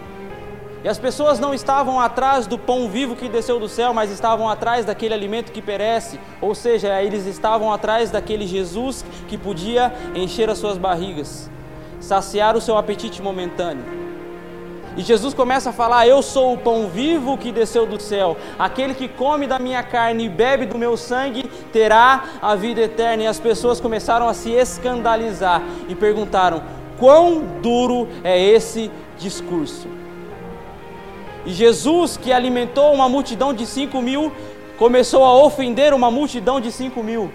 E 0.84 0.90
as 0.90 1.00
pessoas 1.00 1.40
não 1.40 1.54
estavam 1.54 1.98
atrás 1.98 2.46
do 2.46 2.60
pão 2.60 2.90
vivo 2.90 3.16
que 3.16 3.30
desceu 3.30 3.58
do 3.58 3.70
céu, 3.70 3.94
mas 3.94 4.12
estavam 4.12 4.50
atrás 4.50 4.84
daquele 4.84 5.14
alimento 5.14 5.54
que 5.54 5.62
perece, 5.62 6.20
ou 6.42 6.54
seja, 6.54 7.02
eles 7.02 7.26
estavam 7.26 7.72
atrás 7.72 8.12
daquele 8.12 8.46
Jesus 8.46 9.06
que 9.30 9.38
podia 9.38 9.94
encher 10.14 10.50
as 10.50 10.58
suas 10.58 10.78
barrigas, 10.78 11.50
saciar 12.02 12.54
o 12.58 12.60
seu 12.60 12.78
apetite 12.78 13.22
momentâneo. 13.22 13.97
E 14.98 15.04
Jesus 15.04 15.36
começa 15.36 15.70
a 15.70 15.74
falar: 15.74 16.08
Eu 16.08 16.24
sou 16.24 16.54
o 16.54 16.58
pão 16.58 16.88
vivo 16.88 17.38
que 17.38 17.52
desceu 17.52 17.86
do 17.86 18.02
céu. 18.02 18.36
Aquele 18.58 18.96
que 18.96 19.08
come 19.08 19.46
da 19.46 19.60
minha 19.60 19.84
carne 19.84 20.26
e 20.26 20.30
bebe 20.30 20.66
do 20.66 20.76
meu 20.76 20.98
sangue 20.98 21.44
terá 21.72 22.24
a 22.42 22.56
vida 22.56 22.82
eterna. 22.82 23.24
E 23.24 23.28
as 23.28 23.40
pessoas 23.40 23.80
começaram 23.80 24.28
a 24.28 24.34
se 24.34 24.50
escandalizar 24.50 25.62
e 25.88 25.94
perguntaram: 25.94 26.64
quão 26.98 27.44
duro 27.62 28.08
é 28.24 28.42
esse 28.42 28.90
discurso. 29.20 29.88
E 31.46 31.54
Jesus, 31.54 32.18
que 32.18 32.34
alimentou 32.34 32.92
uma 32.92 33.08
multidão 33.08 33.54
de 33.54 33.68
cinco 33.68 34.02
mil, 34.02 34.32
começou 34.80 35.24
a 35.24 35.34
ofender 35.38 35.94
uma 35.94 36.10
multidão 36.10 36.60
de 36.60 36.72
cinco 36.72 37.04
mil. 37.04 37.32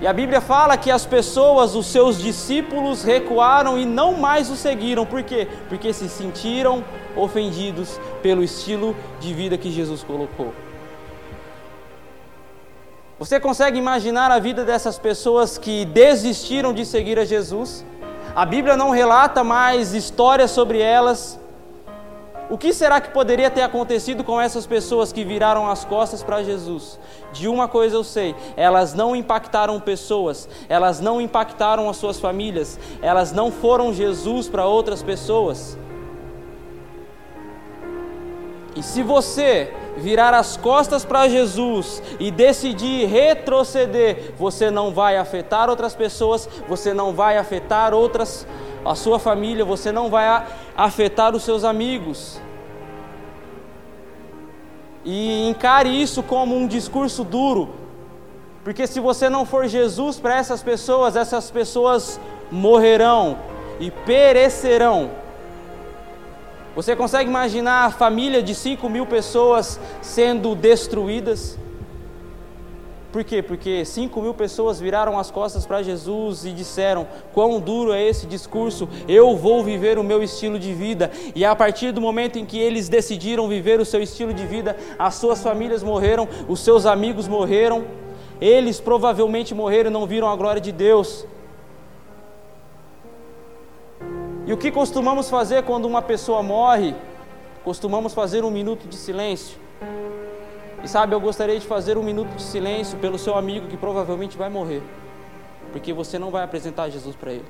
E 0.00 0.06
a 0.06 0.12
Bíblia 0.14 0.40
fala 0.40 0.78
que 0.78 0.90
as 0.90 1.04
pessoas, 1.04 1.74
os 1.74 1.86
seus 1.86 2.18
discípulos, 2.18 3.02
recuaram 3.02 3.78
e 3.78 3.84
não 3.84 4.14
mais 4.14 4.48
o 4.48 4.56
seguiram. 4.56 5.04
Por 5.04 5.22
quê? 5.22 5.46
Porque 5.68 5.92
se 5.92 6.08
sentiram 6.08 6.82
ofendidos 7.14 8.00
pelo 8.22 8.42
estilo 8.42 8.96
de 9.20 9.34
vida 9.34 9.58
que 9.58 9.70
Jesus 9.70 10.02
colocou. 10.02 10.54
Você 13.18 13.38
consegue 13.38 13.78
imaginar 13.78 14.30
a 14.30 14.38
vida 14.38 14.64
dessas 14.64 14.98
pessoas 14.98 15.58
que 15.58 15.84
desistiram 15.84 16.72
de 16.72 16.86
seguir 16.86 17.18
a 17.18 17.24
Jesus? 17.26 17.84
A 18.34 18.46
Bíblia 18.46 18.78
não 18.78 18.88
relata 18.88 19.44
mais 19.44 19.92
histórias 19.92 20.50
sobre 20.50 20.80
elas, 20.80 21.38
o 22.50 22.58
que 22.58 22.72
será 22.72 23.00
que 23.00 23.10
poderia 23.10 23.48
ter 23.48 23.62
acontecido 23.62 24.24
com 24.24 24.40
essas 24.40 24.66
pessoas 24.66 25.12
que 25.12 25.24
viraram 25.24 25.70
as 25.70 25.84
costas 25.84 26.20
para 26.20 26.42
Jesus? 26.42 26.98
De 27.32 27.46
uma 27.46 27.68
coisa 27.68 27.94
eu 27.94 28.02
sei: 28.02 28.34
elas 28.56 28.92
não 28.92 29.14
impactaram 29.14 29.78
pessoas, 29.78 30.48
elas 30.68 30.98
não 31.00 31.20
impactaram 31.20 31.88
as 31.88 31.96
suas 31.96 32.18
famílias, 32.18 32.78
elas 33.00 33.30
não 33.30 33.52
foram 33.52 33.94
Jesus 33.94 34.48
para 34.48 34.66
outras 34.66 35.00
pessoas. 35.00 35.78
E 38.74 38.82
se 38.82 39.02
você 39.02 39.72
virar 39.96 40.34
as 40.34 40.56
costas 40.56 41.04
para 41.04 41.28
Jesus 41.28 42.02
e 42.18 42.30
decidir 42.30 43.06
retroceder, 43.06 44.34
você 44.36 44.70
não 44.70 44.92
vai 44.92 45.16
afetar 45.16 45.68
outras 45.68 45.94
pessoas, 45.94 46.48
você 46.68 46.92
não 46.92 47.12
vai 47.12 47.38
afetar 47.38 47.94
outras 47.94 48.46
a 48.84 48.94
sua 48.94 49.18
família, 49.18 49.64
você 49.64 49.92
não 49.92 50.08
vai 50.08 50.46
afetar 50.76 51.34
os 51.34 51.42
seus 51.42 51.64
amigos. 51.64 52.40
E 55.04 55.48
encare 55.48 55.88
isso 55.88 56.22
como 56.22 56.56
um 56.56 56.66
discurso 56.66 57.24
duro, 57.24 57.70
porque 58.62 58.86
se 58.86 59.00
você 59.00 59.28
não 59.28 59.46
for 59.46 59.66
Jesus 59.66 60.18
para 60.18 60.36
essas 60.36 60.62
pessoas, 60.62 61.16
essas 61.16 61.50
pessoas 61.50 62.20
morrerão 62.50 63.38
e 63.78 63.90
perecerão. 63.90 65.10
Você 66.76 66.94
consegue 66.94 67.28
imaginar 67.28 67.86
a 67.86 67.90
família 67.90 68.42
de 68.42 68.54
5 68.54 68.88
mil 68.88 69.06
pessoas 69.06 69.80
sendo 70.02 70.54
destruídas? 70.54 71.58
Por 73.12 73.24
quê? 73.24 73.42
Porque 73.42 73.84
5 73.84 74.22
mil 74.22 74.32
pessoas 74.32 74.78
viraram 74.78 75.18
as 75.18 75.30
costas 75.30 75.66
para 75.66 75.82
Jesus 75.82 76.44
e 76.44 76.52
disseram: 76.52 77.06
Quão 77.34 77.58
duro 77.58 77.92
é 77.92 78.02
esse 78.02 78.24
discurso, 78.26 78.88
eu 79.08 79.36
vou 79.36 79.64
viver 79.64 79.98
o 79.98 80.04
meu 80.04 80.22
estilo 80.22 80.58
de 80.58 80.72
vida. 80.72 81.10
E 81.34 81.44
a 81.44 81.56
partir 81.56 81.90
do 81.90 82.00
momento 82.00 82.38
em 82.38 82.46
que 82.46 82.58
eles 82.58 82.88
decidiram 82.88 83.48
viver 83.48 83.80
o 83.80 83.84
seu 83.84 84.00
estilo 84.00 84.32
de 84.32 84.46
vida, 84.46 84.76
as 84.98 85.16
suas 85.16 85.42
famílias 85.42 85.82
morreram, 85.82 86.28
os 86.48 86.60
seus 86.60 86.86
amigos 86.86 87.26
morreram, 87.26 87.84
eles 88.40 88.78
provavelmente 88.78 89.54
morreram 89.54 89.90
e 89.90 89.92
não 89.92 90.06
viram 90.06 90.28
a 90.28 90.36
glória 90.36 90.60
de 90.60 90.70
Deus. 90.70 91.26
E 94.46 94.52
o 94.52 94.56
que 94.56 94.70
costumamos 94.70 95.28
fazer 95.28 95.64
quando 95.64 95.84
uma 95.84 96.00
pessoa 96.00 96.42
morre? 96.42 96.94
Costumamos 97.64 98.14
fazer 98.14 98.44
um 98.44 98.50
minuto 98.50 98.86
de 98.86 98.96
silêncio. 98.96 99.58
E 100.82 100.88
sabe, 100.88 101.14
eu 101.14 101.20
gostaria 101.20 101.58
de 101.58 101.66
fazer 101.66 101.98
um 101.98 102.02
minuto 102.02 102.34
de 102.36 102.42
silêncio 102.42 102.98
pelo 102.98 103.18
seu 103.18 103.36
amigo 103.36 103.66
que 103.68 103.76
provavelmente 103.76 104.36
vai 104.36 104.48
morrer, 104.48 104.82
porque 105.72 105.92
você 105.92 106.18
não 106.18 106.30
vai 106.30 106.42
apresentar 106.42 106.88
Jesus 106.88 107.14
para 107.14 107.32
ele. 107.32 107.44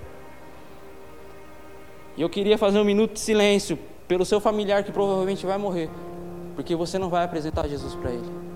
E 2.17 2.23
eu 2.23 2.29
queria 2.29 2.59
fazer 2.59 2.79
um 2.79 2.85
minuto 2.85 3.13
de 3.13 3.21
silêncio 3.21 3.79
pelo 4.09 4.25
seu 4.25 4.41
familiar 4.41 4.83
que 4.83 4.91
provavelmente 4.91 5.47
vai 5.47 5.59
morrer, 5.59 5.89
porque 6.57 6.75
você 6.75 6.99
não 6.99 7.09
vai 7.09 7.25
apresentar 7.25 7.69
Jesus 7.69 7.95
para 7.95 8.11
ele. 8.11 8.50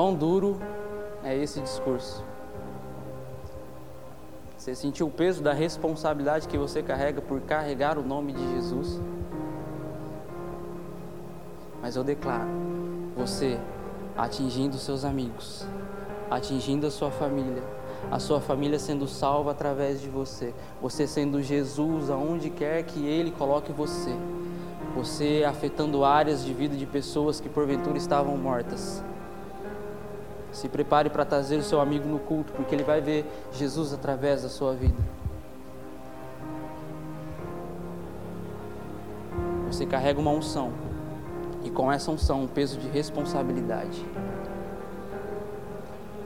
Quão 0.00 0.14
duro 0.14 0.58
é 1.22 1.36
esse 1.36 1.60
discurso? 1.60 2.24
Você 4.56 4.74
sentiu 4.74 5.08
o 5.08 5.10
peso 5.10 5.42
da 5.42 5.52
responsabilidade 5.52 6.48
que 6.48 6.56
você 6.56 6.82
carrega 6.82 7.20
por 7.20 7.38
carregar 7.42 7.98
o 7.98 8.02
nome 8.02 8.32
de 8.32 8.40
Jesus? 8.54 8.98
Mas 11.82 11.96
eu 11.96 12.02
declaro, 12.02 12.48
você 13.14 13.60
atingindo 14.16 14.78
seus 14.78 15.04
amigos, 15.04 15.66
atingindo 16.30 16.86
a 16.86 16.90
sua 16.90 17.10
família, 17.10 17.62
a 18.10 18.18
sua 18.18 18.40
família 18.40 18.78
sendo 18.78 19.06
salva 19.06 19.50
através 19.50 20.00
de 20.00 20.08
você, 20.08 20.54
você 20.80 21.06
sendo 21.06 21.42
Jesus 21.42 22.08
aonde 22.08 22.48
quer 22.48 22.84
que 22.84 23.06
Ele 23.06 23.30
coloque 23.32 23.70
você, 23.70 24.16
você 24.96 25.44
afetando 25.46 26.06
áreas 26.06 26.42
de 26.42 26.54
vida 26.54 26.74
de 26.74 26.86
pessoas 26.86 27.38
que 27.38 27.50
porventura 27.50 27.98
estavam 27.98 28.34
mortas 28.38 29.04
se 30.60 30.68
prepare 30.68 31.08
para 31.08 31.24
trazer 31.24 31.56
o 31.56 31.62
seu 31.62 31.80
amigo 31.80 32.06
no 32.06 32.18
culto, 32.18 32.52
porque 32.52 32.74
ele 32.74 32.84
vai 32.84 33.00
ver 33.00 33.24
Jesus 33.52 33.94
através 33.94 34.42
da 34.42 34.50
sua 34.50 34.74
vida. 34.74 35.02
Você 39.68 39.86
carrega 39.86 40.20
uma 40.20 40.30
unção, 40.30 40.70
e 41.64 41.70
com 41.70 41.90
essa 41.90 42.10
unção, 42.10 42.42
um 42.42 42.46
peso 42.46 42.78
de 42.78 42.88
responsabilidade. 42.88 44.04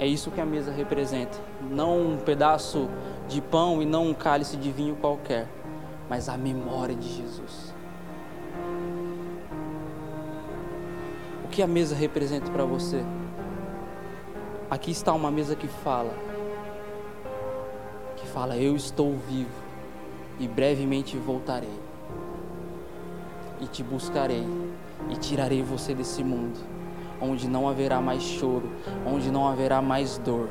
É 0.00 0.06
isso 0.06 0.32
que 0.32 0.40
a 0.40 0.44
mesa 0.44 0.72
representa. 0.72 1.38
Não 1.70 2.14
um 2.14 2.18
pedaço 2.18 2.88
de 3.28 3.40
pão 3.40 3.80
e 3.80 3.86
não 3.86 4.08
um 4.08 4.14
cálice 4.14 4.56
de 4.56 4.72
vinho 4.72 4.96
qualquer, 4.96 5.46
mas 6.10 6.28
a 6.28 6.36
memória 6.36 6.96
de 6.96 7.08
Jesus. 7.08 7.72
O 11.44 11.48
que 11.48 11.62
a 11.62 11.68
mesa 11.68 11.94
representa 11.94 12.50
para 12.50 12.64
você? 12.64 13.04
Aqui 14.74 14.90
está 14.90 15.12
uma 15.12 15.30
mesa 15.30 15.54
que 15.54 15.68
fala, 15.68 16.12
que 18.16 18.26
fala: 18.26 18.56
Eu 18.56 18.74
estou 18.74 19.16
vivo 19.16 19.62
e 20.40 20.48
brevemente 20.48 21.16
voltarei 21.16 21.78
e 23.60 23.68
te 23.68 23.84
buscarei 23.84 24.44
e 25.10 25.16
tirarei 25.16 25.62
você 25.62 25.94
desse 25.94 26.24
mundo, 26.24 26.58
onde 27.20 27.46
não 27.46 27.68
haverá 27.68 28.00
mais 28.00 28.24
choro, 28.24 28.68
onde 29.06 29.30
não 29.30 29.46
haverá 29.46 29.80
mais 29.80 30.18
dor, 30.18 30.48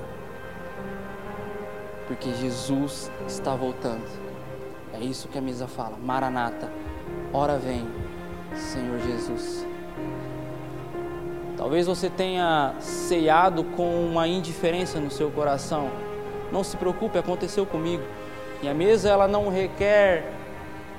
porque 2.08 2.34
Jesus 2.36 3.12
está 3.28 3.54
voltando. 3.58 4.08
É 4.94 5.02
isso 5.02 5.28
que 5.28 5.38
a 5.38 5.42
mesa 5.42 5.68
fala. 5.68 5.98
Maranata, 5.98 6.72
ora 7.34 7.58
vem, 7.58 7.86
Senhor 8.56 9.00
Jesus. 9.02 9.73
Talvez 11.63 11.88
você 11.88 12.10
tenha 12.10 12.76
ceado 12.82 13.63
com 13.63 14.06
uma 14.06 14.28
indiferença 14.28 14.99
no 14.99 15.10
seu 15.10 15.32
coração. 15.32 15.89
Não 16.52 16.62
se 16.62 16.76
preocupe, 16.76 17.17
aconteceu 17.17 17.65
comigo. 17.65 18.04
E 18.62 18.67
a 18.67 18.73
mesa 18.73 19.08
ela 19.08 19.30
não 19.30 19.47
requer 19.47 20.30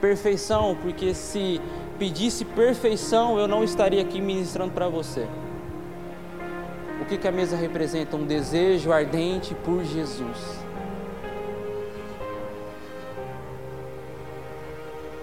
perfeição, 0.01 0.75
porque 0.81 1.13
se 1.13 1.61
pedisse 1.99 2.47
perfeição, 2.47 3.39
eu 3.39 3.47
não 3.47 3.63
estaria 3.63 4.01
aqui 4.01 4.23
ministrando 4.23 4.73
para 4.73 4.89
você. 4.89 5.27
O 7.03 7.05
que, 7.05 7.19
que 7.19 7.29
a 7.29 7.33
mesa 7.33 7.57
representa? 7.57 8.17
Um 8.17 8.25
desejo 8.25 8.91
ardente 8.91 9.55
por 9.67 9.85
Jesus. 9.85 10.65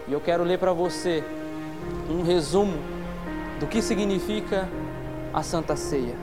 E 0.07 0.13
eu 0.13 0.21
quero 0.21 0.43
ler 0.43 0.59
para 0.59 0.71
você 0.71 1.23
um 2.07 2.21
resumo 2.21 2.77
do 3.59 3.65
que 3.65 3.81
significa 3.81 4.69
a 5.33 5.43
Santa 5.43 5.75
Ceia. 5.75 6.15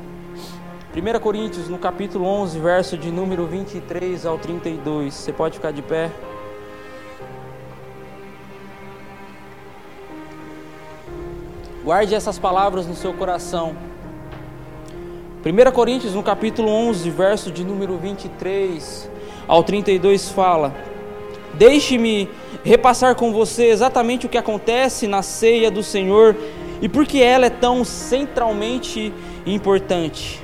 1 0.94 1.20
Coríntios, 1.20 1.68
no 1.68 1.78
capítulo 1.78 2.24
11, 2.24 2.58
verso 2.58 2.96
de 2.96 3.10
número 3.10 3.46
23 3.46 4.26
ao 4.26 4.38
32. 4.38 5.14
Você 5.14 5.32
pode 5.32 5.54
ficar 5.56 5.70
de 5.70 5.82
pé. 5.82 6.10
Guarde 11.84 12.14
essas 12.14 12.38
palavras 12.38 12.86
no 12.86 12.94
seu 12.94 13.14
coração. 13.14 13.76
1 15.44 15.72
Coríntios, 15.72 16.14
no 16.14 16.22
capítulo 16.22 16.68
11, 16.68 17.08
verso 17.10 17.50
de 17.50 17.64
número 17.64 17.96
23 17.96 19.08
ao 19.46 19.62
32, 19.62 20.30
fala: 20.30 20.74
Deixe-me 21.54 22.28
repassar 22.64 23.14
com 23.14 23.32
você 23.32 23.66
exatamente 23.66 24.26
o 24.26 24.28
que 24.28 24.36
acontece 24.36 25.06
na 25.06 25.22
ceia 25.22 25.70
do 25.70 25.82
Senhor 25.82 26.36
e 26.80 26.88
por 26.88 27.06
que 27.06 27.22
ela 27.22 27.46
é 27.46 27.50
tão 27.50 27.84
centralmente 27.84 29.12
importante. 29.46 30.42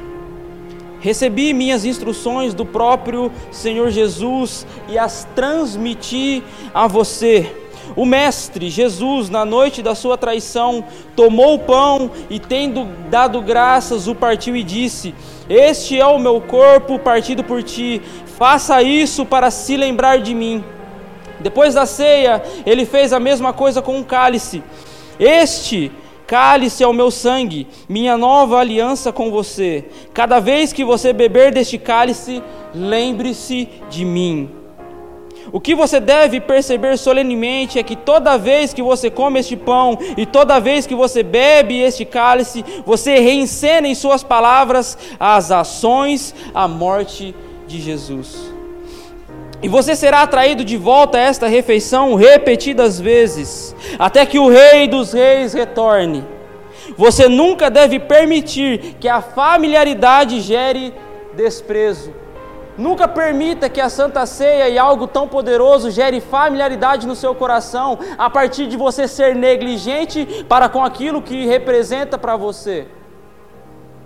Recebi 1.01 1.53
minhas 1.53 1.85
instruções 1.85 2.55
do 2.55 2.65
próprio 2.65 3.31
Senhor 3.51 3.91
Jesus 3.91 4.67
e 4.89 4.97
as 4.97 5.29
transmiti 5.35 6.43
a 6.73 6.87
você. 6.87 7.55
O 7.95 8.07
Mestre 8.07 8.71
Jesus, 8.71 9.29
na 9.29 9.45
noite 9.45 9.83
da 9.83 9.95
sua 9.95 10.17
traição, 10.17 10.83
tomou 11.15 11.57
o 11.57 11.59
pão 11.59 12.11
e, 12.31 12.41
tendo 12.41 12.89
dado 13.11 13.43
graças, 13.43 14.09
o 14.09 14.15
partiu 14.15 14.57
e 14.57 14.63
disse: 14.63 15.15
Este 15.47 16.01
é 16.01 16.07
o 16.07 16.19
meu 16.19 16.41
corpo 16.41 16.99
partido 16.99 17.45
por 17.45 17.63
ti, 17.63 18.01
faça 18.39 18.83
isso 18.83 19.27
para 19.27 19.51
se 19.51 19.77
lembrar 19.77 20.21
de 20.21 20.35
mim. 20.35 20.65
Depois 21.39 21.75
da 21.75 21.85
ceia, 21.85 22.43
ele 22.65 22.87
fez 22.87 23.13
a 23.13 23.21
mesma 23.21 23.53
coisa 23.53 23.83
com 23.83 24.01
o 24.01 24.05
cálice. 24.05 24.63
Este 25.19 25.93
cálice 26.27 26.83
é 26.83 26.87
o 26.87 26.93
meu 26.93 27.11
sangue, 27.11 27.67
minha 27.89 28.17
nova 28.17 28.59
aliança 28.59 29.13
com 29.13 29.31
você. 29.31 29.85
Cada 30.13 30.41
vez 30.41 30.73
que 30.73 30.85
você 30.85 31.13
beber 31.13 31.53
deste 31.53 31.79
cálice, 31.79 32.43
lembre-se 32.75 33.69
de 33.91 34.05
mim. 34.05 34.51
O 35.53 35.61
que 35.61 35.75
você 35.75 36.01
deve 36.01 36.41
perceber 36.41 36.97
solenemente 36.97 37.79
é 37.79 37.83
que 37.83 37.95
toda 37.95 38.39
vez 38.39 38.73
que 38.73 38.83
você 38.83 39.11
come 39.11 39.39
este 39.39 39.57
pão 39.57 39.99
e 40.17 40.25
toda 40.25 40.59
vez 40.59 40.87
que 40.87 40.95
você 40.95 41.23
bebe 41.23 41.81
este 41.81 42.05
cálice, 42.05 42.65
você 42.85 43.19
reencena 43.19 43.87
em 43.87 43.95
suas 43.95 44.25
palavras 44.25 44.97
as 45.21 45.51
ações, 45.51 46.35
a 46.55 46.67
morte 46.67 47.35
de 47.67 47.81
Jesus. 47.81 48.54
E 49.65 49.69
você 49.69 49.97
será 49.97 50.21
atraído 50.21 50.63
de 50.63 50.77
volta 50.77 51.17
a 51.17 51.23
esta 51.23 51.47
refeição 51.47 52.17
repetidas 52.17 53.01
vezes, 53.01 53.75
até 53.99 54.27
que 54.27 54.39
o 54.39 54.51
Rei 54.51 54.87
dos 54.87 55.15
Reis 55.15 55.55
retorne. 55.55 56.23
Você 56.99 57.31
nunca 57.31 57.71
deve 57.71 57.99
permitir 57.99 58.97
que 59.01 59.09
a 59.09 59.23
familiaridade 59.23 60.39
gere 60.43 60.93
desprezo. 61.33 62.13
Nunca 62.77 63.09
permita 63.09 63.71
que 63.71 63.81
a 63.81 63.89
Santa 63.89 64.27
Ceia 64.27 64.69
e 64.69 64.77
algo 64.77 65.07
tão 65.07 65.27
poderoso 65.27 65.91
gere 65.91 66.21
familiaridade 66.21 67.07
no 67.07 67.17
seu 67.17 67.35
coração, 67.35 67.99
a 68.19 68.29
partir 68.29 68.67
de 68.67 68.77
você 68.77 69.09
ser 69.09 69.35
negligente 69.35 70.45
para 70.47 70.69
com 70.69 70.85
aquilo 70.85 71.23
que 71.23 71.47
representa 71.47 72.19
para 72.19 72.37
você. 72.37 72.87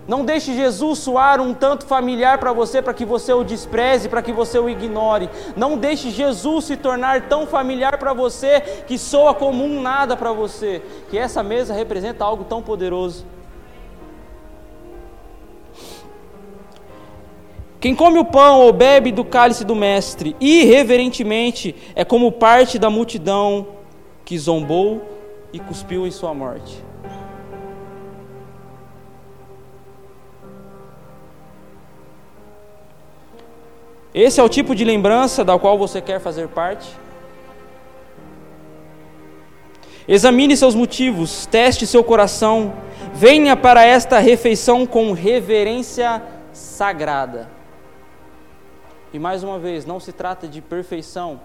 Não 0.09 0.25
deixe 0.25 0.55
Jesus 0.55 1.01
soar 1.01 1.38
um 1.38 1.53
tanto 1.53 1.85
familiar 1.85 2.38
para 2.38 2.51
você, 2.51 2.81
para 2.81 2.94
que 2.94 3.05
você 3.05 3.31
o 3.31 3.44
despreze, 3.44 4.09
para 4.09 4.23
que 4.23 4.33
você 4.33 4.59
o 4.59 4.66
ignore. 4.66 5.29
Não 5.55 5.77
deixe 5.77 6.11
Jesus 6.11 6.64
se 6.64 6.79
tornar 6.79 7.29
tão 7.29 7.47
familiar 7.47 7.99
para 7.99 8.14
você 8.14 8.62
que 8.87 8.97
soa 8.97 9.35
como 9.35 9.62
um 9.62 9.83
nada 9.83 10.16
para 10.16 10.33
você. 10.33 10.81
Que 11.11 11.18
essa 11.18 11.42
mesa 11.42 11.75
representa 11.75 12.25
algo 12.25 12.44
tão 12.44 12.62
poderoso. 12.62 13.27
Quem 17.79 17.94
come 17.94 18.18
o 18.18 18.25
pão 18.25 18.62
ou 18.62 18.73
bebe 18.73 19.12
do 19.12 19.25
cálice 19.25 19.62
do 19.62 19.77
Mestre 19.77 20.35
irreverentemente 20.40 21.77
é 21.94 22.03
como 22.03 22.33
parte 22.33 22.79
da 22.79 22.88
multidão 22.88 23.66
que 24.25 24.38
zombou 24.38 25.03
e 25.53 25.61
cuspiu 25.61 26.07
em 26.07 26.11
sua 26.11 26.33
morte. 26.33 26.83
Esse 34.18 34.40
é 34.40 34.42
o 34.42 34.48
tipo 34.48 34.74
de 34.74 34.85
lembrança 34.85 35.44
da 35.44 35.57
qual 35.57 35.78
você 35.78 36.00
quer 36.00 36.18
fazer 36.18 36.48
parte? 36.48 36.92
Examine 40.09 40.57
seus 40.57 40.74
motivos, 40.74 41.46
teste 41.46 41.87
seu 41.87 42.02
coração, 42.02 42.74
venha 43.14 43.57
para 43.57 43.85
esta 43.85 44.18
refeição 44.18 44.85
com 44.85 45.12
reverência 45.12 46.20
sagrada. 46.52 47.48
E 49.12 49.20
mais 49.20 49.44
uma 49.44 49.57
vez, 49.57 49.87
não 49.87 50.00
se 50.00 50.11
trata 50.11 50.48
de 50.48 50.61
perfeição. 50.61 51.40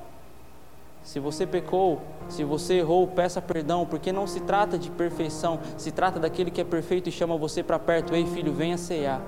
Se 1.03 1.19
você 1.19 1.45
pecou, 1.45 2.01
se 2.27 2.43
você 2.43 2.79
errou, 2.79 3.05
peça 3.05 3.39
perdão, 3.39 3.85
porque 3.85 4.11
não 4.11 4.25
se 4.25 4.39
trata 4.39 4.79
de 4.79 4.89
perfeição, 4.89 5.59
se 5.77 5.91
trata 5.91 6.19
daquele 6.19 6.49
que 6.49 6.61
é 6.61 6.63
perfeito 6.63 7.07
e 7.07 7.11
chama 7.11 7.37
você 7.37 7.61
para 7.61 7.77
perto. 7.77 8.15
Ei, 8.15 8.25
filho, 8.25 8.51
venha 8.51 8.79
ceiar. 8.79 9.21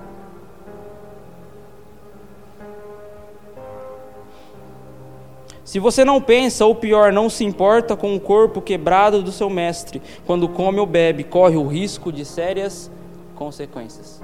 Se 5.66 5.80
você 5.80 6.06
não 6.06 6.22
pensa, 6.22 6.64
ou 6.64 6.76
pior, 6.76 7.12
não 7.12 7.28
se 7.28 7.44
importa 7.44 7.98
com 7.98 8.16
o 8.16 8.20
corpo 8.20 8.62
quebrado 8.62 9.24
do 9.24 9.32
seu 9.32 9.50
mestre, 9.50 10.00
quando 10.24 10.48
come 10.48 10.80
ou 10.80 10.86
bebe, 10.86 11.24
corre 11.24 11.58
o 11.58 11.66
risco 11.66 12.12
de 12.12 12.24
sérias 12.24 12.92
consequências. 13.34 14.22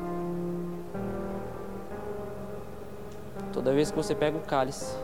Toda 3.52 3.74
vez 3.74 3.90
que 3.90 3.98
você 3.98 4.14
pega 4.14 4.38
o 4.38 4.42
cálice, 4.42 4.96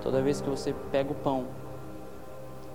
toda 0.00 0.22
vez 0.22 0.40
que 0.40 0.48
você 0.48 0.74
pega 0.90 1.12
o 1.12 1.14
pão, 1.14 1.44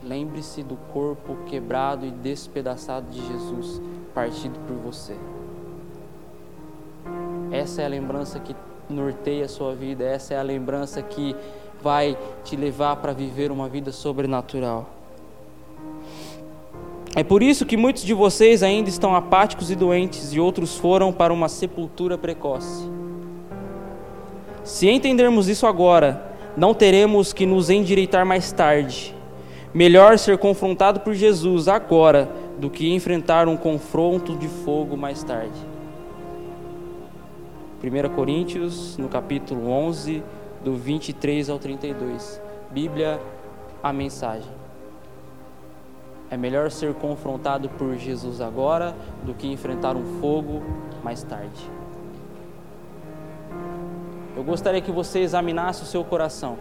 lembre-se 0.04 0.62
do 0.62 0.76
corpo 0.94 1.36
quebrado 1.48 2.06
e 2.06 2.12
despedaçado 2.12 3.10
de 3.10 3.20
Jesus, 3.26 3.82
partido 4.14 4.60
por 4.68 4.76
você. 4.76 5.16
Essa 7.52 7.82
é 7.82 7.86
a 7.86 7.90
lembrança 7.90 8.40
que 8.40 8.56
norteia 8.88 9.46
a 9.46 9.50
sua 9.50 9.74
vida, 9.74 10.04
essa 10.04 10.36
é 10.36 10.38
a 10.38 10.44
lembrança 10.44 11.02
que 11.02 11.36
vai 11.84 12.18
te 12.44 12.56
levar 12.56 12.98
para 12.98 13.14
viver 13.14 13.52
uma 13.52 13.68
vida 13.68 13.92
sobrenatural. 13.92 14.90
É 17.14 17.24
por 17.24 17.44
isso 17.44 17.66
que 17.66 17.76
muitos 17.76 18.04
de 18.04 18.14
vocês 18.14 18.64
ainda 18.64 18.90
estão 18.90 19.14
apáticos 19.14 19.70
e 19.70 19.76
doentes, 19.76 20.32
e 20.34 20.40
outros 20.40 20.78
foram 20.78 21.12
para 21.12 21.34
uma 21.34 21.50
sepultura 21.50 22.18
precoce. 22.18 22.90
Se 24.64 24.88
entendermos 24.90 25.50
isso 25.50 25.68
agora, 25.68 26.32
não 26.56 26.74
teremos 26.74 27.34
que 27.34 27.46
nos 27.46 27.70
endireitar 27.70 28.26
mais 28.26 28.52
tarde. 28.52 29.14
Melhor 29.74 30.18
ser 30.18 30.38
confrontado 30.38 31.02
por 31.02 31.14
Jesus 31.14 31.68
agora 31.68 32.30
do 32.58 32.70
que 32.70 32.94
enfrentar 32.94 33.48
um 33.48 33.58
confronto 33.58 34.36
de 34.36 34.48
fogo 34.48 34.96
mais 34.96 35.24
tarde. 35.24 35.60
1 37.84 38.16
Coríntios, 38.16 38.98
no 38.98 39.10
capítulo 39.10 39.70
11, 39.70 40.22
do 40.64 40.76
23 40.76 41.50
ao 41.50 41.60
32. 41.60 42.42
Bíblia, 42.70 43.20
a 43.82 43.92
mensagem. 43.92 44.52
É 46.30 46.38
melhor 46.38 46.72
ser 46.72 46.94
confrontado 46.94 47.68
por 47.70 47.96
Jesus 47.98 48.40
agora 48.40 48.96
do 49.24 49.34
que 49.34 49.48
enfrentar 49.52 49.96
um 49.98 50.20
fogo 50.22 50.62
mais 51.04 51.24
tarde. 51.24 51.70
Eu 54.36 54.44
gostaria 54.44 54.80
que 54.82 54.92
você 54.92 55.20
examinasse 55.20 55.84
o 55.84 55.86
seu 55.86 56.04
coração 56.06 56.58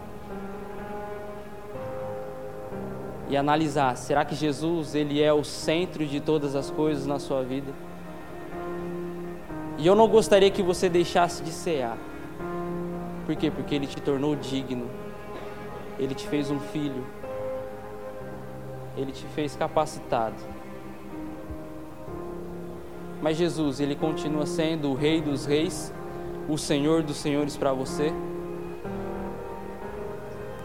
e 3.29 3.37
analisasse: 3.37 4.07
será 4.07 4.25
que 4.25 4.35
Jesus 4.35 4.93
ele 4.93 5.21
é 5.21 5.31
o 5.31 5.43
centro 5.43 6.05
de 6.05 6.19
todas 6.19 6.53
as 6.53 6.69
coisas 6.69 7.05
na 7.05 7.17
sua 7.17 7.41
vida? 7.43 7.71
E 9.77 9.87
eu 9.87 9.95
não 9.95 10.07
gostaria 10.07 10.51
que 10.51 10.61
você 10.61 10.89
deixasse 10.89 11.41
de 11.41 11.51
cear. 11.51 11.97
Por 13.31 13.37
quê? 13.37 13.49
Porque 13.49 13.73
Ele 13.73 13.87
te 13.87 14.01
tornou 14.01 14.35
digno. 14.35 14.89
Ele 15.97 16.13
te 16.13 16.27
fez 16.27 16.51
um 16.51 16.59
filho. 16.59 17.01
Ele 18.97 19.13
te 19.13 19.23
fez 19.27 19.55
capacitado. 19.55 20.35
Mas 23.21 23.37
Jesus, 23.37 23.79
Ele 23.79 23.95
continua 23.95 24.45
sendo 24.45 24.91
o 24.91 24.95
Rei 24.95 25.21
dos 25.21 25.45
Reis, 25.45 25.93
o 26.49 26.57
Senhor 26.57 27.03
dos 27.03 27.15
Senhores 27.15 27.55
para 27.55 27.71
você? 27.71 28.11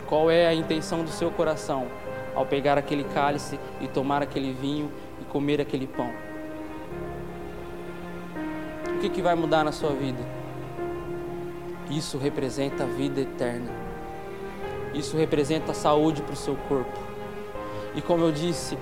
Qual 0.08 0.28
é 0.28 0.48
a 0.48 0.52
intenção 0.54 1.04
do 1.04 1.10
seu 1.10 1.30
coração 1.30 1.86
ao 2.34 2.44
pegar 2.44 2.76
aquele 2.76 3.04
cálice 3.04 3.60
e 3.80 3.86
tomar 3.86 4.24
aquele 4.24 4.52
vinho 4.52 4.90
e 5.22 5.24
comer 5.26 5.60
aquele 5.60 5.86
pão? 5.86 6.10
O 8.92 8.98
que, 8.98 9.08
que 9.08 9.22
vai 9.22 9.36
mudar 9.36 9.62
na 9.62 9.70
sua 9.70 9.92
vida? 9.92 10.35
Isso 11.90 12.18
representa 12.18 12.84
a 12.84 12.86
vida 12.86 13.20
eterna. 13.20 13.70
Isso 14.94 15.16
representa 15.16 15.74
saúde 15.74 16.22
para 16.22 16.32
o 16.32 16.36
seu 16.36 16.56
corpo. 16.68 16.98
E 17.94 18.02
como 18.02 18.24
eu 18.24 18.32
disse, 18.32 18.76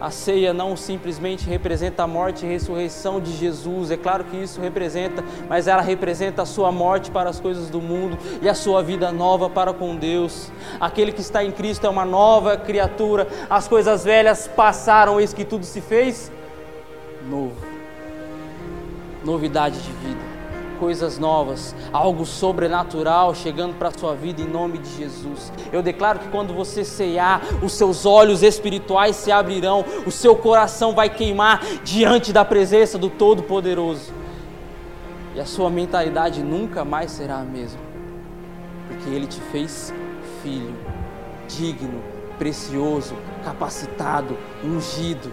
a 0.00 0.10
ceia 0.10 0.52
não 0.52 0.76
simplesmente 0.76 1.48
representa 1.48 2.04
a 2.04 2.06
morte 2.06 2.46
e 2.46 2.48
ressurreição 2.48 3.20
de 3.20 3.32
Jesus, 3.32 3.90
é 3.90 3.96
claro 3.96 4.22
que 4.24 4.36
isso 4.36 4.60
representa, 4.60 5.24
mas 5.48 5.66
ela 5.66 5.82
representa 5.82 6.42
a 6.42 6.46
sua 6.46 6.70
morte 6.70 7.10
para 7.10 7.28
as 7.28 7.40
coisas 7.40 7.68
do 7.68 7.80
mundo 7.80 8.16
e 8.40 8.48
a 8.48 8.54
sua 8.54 8.80
vida 8.80 9.10
nova 9.10 9.50
para 9.50 9.72
com 9.72 9.96
Deus. 9.96 10.52
Aquele 10.78 11.10
que 11.10 11.20
está 11.20 11.42
em 11.42 11.50
Cristo 11.50 11.84
é 11.84 11.90
uma 11.90 12.04
nova 12.04 12.56
criatura, 12.56 13.26
as 13.50 13.66
coisas 13.66 14.04
velhas 14.04 14.46
passaram, 14.46 15.20
eis 15.20 15.32
que 15.32 15.44
tudo 15.44 15.64
se 15.64 15.80
fez 15.80 16.30
novo, 17.28 17.56
novidade 19.24 19.80
de 19.80 19.90
vida, 19.90 20.27
coisas 20.78 21.18
novas, 21.18 21.74
algo 21.92 22.24
sobrenatural 22.24 23.34
chegando 23.34 23.74
para 23.74 23.88
a 23.88 23.98
sua 23.98 24.14
vida 24.14 24.40
em 24.40 24.48
nome 24.48 24.78
de 24.78 24.88
Jesus. 24.96 25.52
Eu 25.72 25.82
declaro 25.82 26.18
que 26.18 26.28
quando 26.28 26.54
você 26.54 26.84
ceiar, 26.84 27.42
os 27.62 27.72
seus 27.72 28.06
olhos 28.06 28.42
espirituais 28.42 29.16
se 29.16 29.30
abrirão, 29.30 29.84
o 30.06 30.10
seu 30.10 30.34
coração 30.36 30.94
vai 30.94 31.10
queimar 31.10 31.60
diante 31.84 32.32
da 32.32 32.44
presença 32.44 32.96
do 32.96 33.10
Todo-Poderoso. 33.10 34.12
E 35.34 35.40
a 35.40 35.46
sua 35.46 35.70
mentalidade 35.70 36.42
nunca 36.42 36.84
mais 36.84 37.10
será 37.10 37.38
a 37.38 37.44
mesma, 37.44 37.80
porque 38.88 39.08
Ele 39.10 39.26
te 39.26 39.40
fez 39.52 39.92
filho, 40.42 40.74
digno, 41.46 42.02
precioso, 42.38 43.14
capacitado, 43.44 44.36
ungido. 44.64 45.30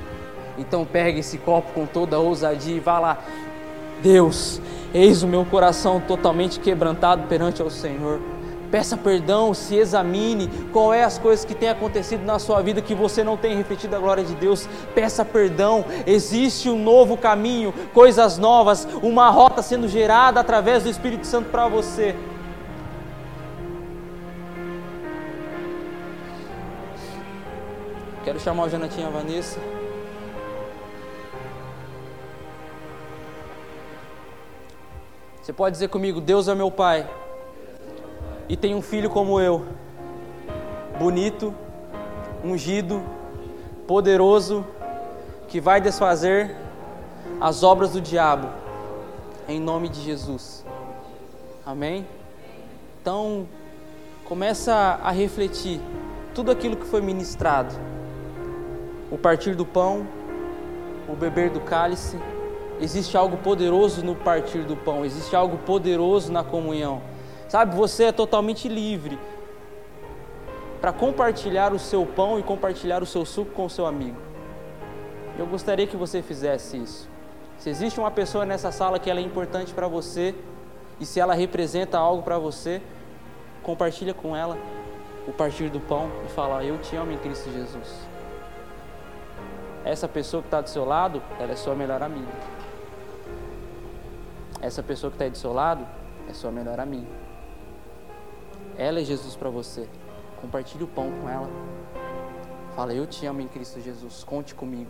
Então 0.57 0.85
pegue 0.85 1.19
esse 1.19 1.37
copo 1.37 1.71
com 1.73 1.85
toda 1.85 2.19
ousadia 2.19 2.75
e 2.75 2.79
vá 2.79 2.99
lá. 2.99 3.19
Deus, 4.01 4.61
eis 4.93 5.23
o 5.23 5.27
meu 5.27 5.45
coração 5.45 5.99
totalmente 5.99 6.59
quebrantado 6.59 7.27
perante 7.27 7.61
ao 7.61 7.69
Senhor. 7.69 8.19
Peça 8.71 8.97
perdão, 8.97 9.53
se 9.53 9.75
examine 9.75 10.49
qual 10.73 10.93
é 10.93 11.03
as 11.03 11.17
coisas 11.17 11.45
que 11.45 11.55
têm 11.55 11.69
acontecido 11.69 12.25
na 12.25 12.39
sua 12.39 12.61
vida 12.61 12.81
que 12.81 12.93
você 12.93 13.23
não 13.23 13.37
tem 13.37 13.55
refletido 13.55 13.95
a 13.95 13.99
glória 13.99 14.23
de 14.23 14.35
Deus. 14.35 14.67
Peça 14.93 15.23
perdão. 15.23 15.85
Existe 16.05 16.69
um 16.69 16.83
novo 16.83 17.15
caminho, 17.15 17.73
coisas 17.93 18.37
novas, 18.37 18.87
uma 19.01 19.29
rota 19.29 19.61
sendo 19.61 19.87
gerada 19.87 20.39
através 20.39 20.83
do 20.83 20.89
Espírito 20.89 21.25
Santo 21.25 21.49
para 21.49 21.67
você. 21.67 22.15
Quero 28.25 28.39
chamar 28.39 28.63
o 28.63 28.69
Jonatinha 28.69 29.09
Vanessa. 29.09 29.59
Você 35.45 35.53
pode 35.53 35.73
dizer 35.73 35.89
comigo: 35.89 36.19
Deus 36.19 36.47
é 36.47 36.55
meu 36.55 36.71
Pai 36.71 37.07
e 38.49 38.57
tem 38.57 38.73
um 38.73 38.81
filho 38.81 39.11
como 39.11 39.39
eu, 39.39 39.63
bonito, 40.97 41.53
ungido, 42.43 43.03
poderoso, 43.85 44.65
que 45.47 45.61
vai 45.61 45.79
desfazer 45.79 46.55
as 47.39 47.61
obras 47.61 47.91
do 47.91 48.01
diabo, 48.01 48.49
em 49.47 49.59
nome 49.59 49.87
de 49.87 50.01
Jesus. 50.01 50.65
Amém? 51.63 52.07
Então, 52.99 53.47
começa 54.23 54.73
a 54.73 55.11
refletir 55.11 55.79
tudo 56.33 56.49
aquilo 56.49 56.75
que 56.75 56.87
foi 56.87 57.01
ministrado. 57.01 57.75
O 59.11 59.17
partir 59.19 59.53
do 59.53 59.63
pão, 59.63 60.07
o 61.07 61.15
beber 61.15 61.51
do 61.51 61.59
cálice, 61.59 62.17
Existe 62.79 63.15
algo 63.15 63.37
poderoso 63.37 64.03
no 64.03 64.15
partir 64.15 64.63
do 64.63 64.75
pão, 64.75 65.05
existe 65.05 65.35
algo 65.35 65.57
poderoso 65.59 66.31
na 66.31 66.43
comunhão. 66.43 67.01
Sabe, 67.47 67.75
você 67.75 68.05
é 68.05 68.11
totalmente 68.11 68.67
livre 68.67 69.17
para 70.81 70.91
compartilhar 70.91 71.73
o 71.73 71.79
seu 71.79 72.05
pão 72.05 72.39
e 72.39 72.43
compartilhar 72.43 73.01
o 73.01 73.05
seu 73.05 73.25
suco 73.25 73.51
com 73.51 73.65
o 73.65 73.69
seu 73.69 73.85
amigo. 73.85 74.17
Eu 75.37 75.45
gostaria 75.45 75.87
que 75.87 75.95
você 75.95 76.21
fizesse 76.21 76.77
isso. 76.77 77.09
Se 77.57 77.69
existe 77.69 77.99
uma 77.99 78.11
pessoa 78.11 78.45
nessa 78.45 78.71
sala 78.71 78.99
que 78.99 79.09
ela 79.09 79.19
é 79.19 79.23
importante 79.23 79.73
para 79.73 79.87
você 79.87 80.35
e 80.99 81.05
se 81.05 81.19
ela 81.19 81.33
representa 81.33 81.97
algo 81.97 82.23
para 82.23 82.37
você, 82.37 82.81
compartilha 83.63 84.13
com 84.13 84.35
ela 84.35 84.57
o 85.27 85.31
partir 85.31 85.69
do 85.69 85.79
pão 85.79 86.09
e 86.25 86.29
fala: 86.29 86.63
Eu 86.63 86.77
te 86.79 86.95
amo 86.95 87.11
em 87.11 87.17
Cristo 87.17 87.49
Jesus. 87.51 88.07
Essa 89.83 90.07
pessoa 90.07 90.41
que 90.41 90.47
está 90.47 90.61
do 90.61 90.69
seu 90.69 90.83
lado, 90.85 91.21
ela 91.39 91.51
é 91.51 91.55
sua 91.55 91.75
melhor 91.75 92.01
amiga. 92.01 92.31
Essa 94.65 94.81
pessoa 94.81 95.11
que 95.11 95.15
está 95.15 95.25
aí 95.25 95.29
do 95.29 95.37
seu 95.37 95.53
lado 95.53 95.85
é 96.27 96.33
sua 96.33 96.51
melhor 96.51 96.79
amiga. 96.79 97.05
Ela 98.75 98.99
é 98.99 99.03
Jesus 99.03 99.35
para 99.35 99.47
você. 99.47 99.87
Compartilhe 100.41 100.83
o 100.83 100.87
pão 100.87 101.11
com 101.21 101.29
ela. 101.29 101.47
Fala, 102.75 102.91
eu 102.91 103.05
te 103.05 103.27
amo 103.27 103.41
em 103.41 103.47
Cristo 103.47 103.79
Jesus. 103.79 104.23
Conte 104.23 104.55
comigo. 104.55 104.89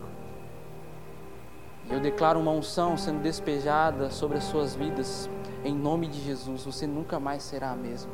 Eu 1.90 2.00
declaro 2.00 2.40
uma 2.40 2.52
unção 2.52 2.96
sendo 2.96 3.20
despejada 3.20 4.10
sobre 4.10 4.38
as 4.38 4.44
suas 4.44 4.74
vidas. 4.74 5.28
Em 5.62 5.74
nome 5.74 6.06
de 6.06 6.22
Jesus, 6.22 6.64
você 6.64 6.86
nunca 6.86 7.20
mais 7.20 7.42
será 7.42 7.72
a 7.72 7.76
mesma. 7.76 8.10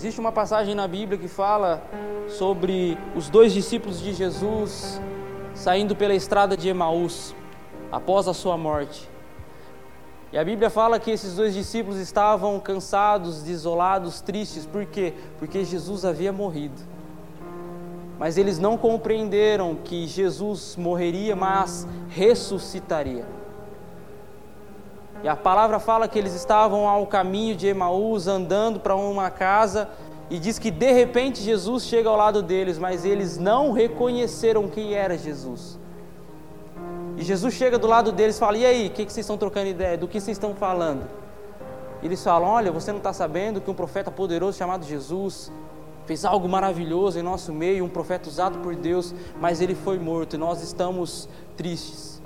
Existe 0.00 0.18
uma 0.18 0.32
passagem 0.32 0.74
na 0.74 0.88
Bíblia 0.88 1.18
que 1.18 1.28
fala 1.28 1.82
sobre 2.26 2.96
os 3.14 3.28
dois 3.28 3.52
discípulos 3.52 4.00
de 4.00 4.14
Jesus 4.14 4.98
saindo 5.52 5.94
pela 5.94 6.14
estrada 6.14 6.56
de 6.56 6.70
Emaús 6.70 7.34
após 7.92 8.26
a 8.26 8.32
sua 8.32 8.56
morte. 8.56 9.06
E 10.32 10.38
a 10.38 10.42
Bíblia 10.42 10.70
fala 10.70 10.98
que 10.98 11.10
esses 11.10 11.36
dois 11.36 11.52
discípulos 11.52 11.98
estavam 11.98 12.58
cansados, 12.58 13.42
desolados, 13.42 14.22
tristes. 14.22 14.64
Por 14.64 14.86
quê? 14.86 15.12
Porque 15.38 15.66
Jesus 15.66 16.02
havia 16.02 16.32
morrido. 16.32 16.80
Mas 18.18 18.38
eles 18.38 18.58
não 18.58 18.78
compreenderam 18.78 19.74
que 19.84 20.06
Jesus 20.06 20.76
morreria, 20.76 21.36
mas 21.36 21.86
ressuscitaria. 22.08 23.26
E 25.22 25.28
a 25.28 25.36
palavra 25.36 25.78
fala 25.78 26.08
que 26.08 26.18
eles 26.18 26.34
estavam 26.34 26.88
ao 26.88 27.06
caminho 27.06 27.54
de 27.54 27.66
Emaús, 27.66 28.26
andando 28.26 28.80
para 28.80 28.94
uma 28.94 29.30
casa, 29.30 29.88
e 30.30 30.38
diz 30.38 30.58
que 30.58 30.70
de 30.70 30.92
repente 30.92 31.42
Jesus 31.42 31.84
chega 31.84 32.08
ao 32.08 32.16
lado 32.16 32.42
deles, 32.42 32.78
mas 32.78 33.04
eles 33.04 33.36
não 33.36 33.72
reconheceram 33.72 34.68
quem 34.68 34.94
era 34.94 35.18
Jesus. 35.18 35.78
E 37.16 37.22
Jesus 37.22 37.52
chega 37.52 37.78
do 37.78 37.86
lado 37.86 38.12
deles 38.12 38.36
e 38.36 38.38
fala: 38.38 38.56
E 38.56 38.64
aí, 38.64 38.86
o 38.86 38.90
que, 38.90 39.04
que 39.04 39.12
vocês 39.12 39.24
estão 39.24 39.36
trocando 39.36 39.66
ideia? 39.66 39.98
Do 39.98 40.08
que 40.08 40.20
vocês 40.20 40.36
estão 40.36 40.54
falando? 40.54 41.06
E 42.02 42.06
eles 42.06 42.22
falam: 42.22 42.48
Olha, 42.48 42.72
você 42.72 42.90
não 42.90 42.98
está 42.98 43.12
sabendo 43.12 43.60
que 43.60 43.70
um 43.70 43.74
profeta 43.74 44.10
poderoso 44.10 44.56
chamado 44.56 44.86
Jesus 44.86 45.52
fez 46.06 46.24
algo 46.24 46.48
maravilhoso 46.48 47.18
em 47.18 47.22
nosso 47.22 47.52
meio, 47.52 47.84
um 47.84 47.88
profeta 47.88 48.28
usado 48.28 48.58
por 48.58 48.74
Deus, 48.74 49.14
mas 49.40 49.60
ele 49.60 49.74
foi 49.74 49.98
morto 49.98 50.34
e 50.34 50.38
nós 50.38 50.62
estamos 50.62 51.28
tristes. 51.56 52.20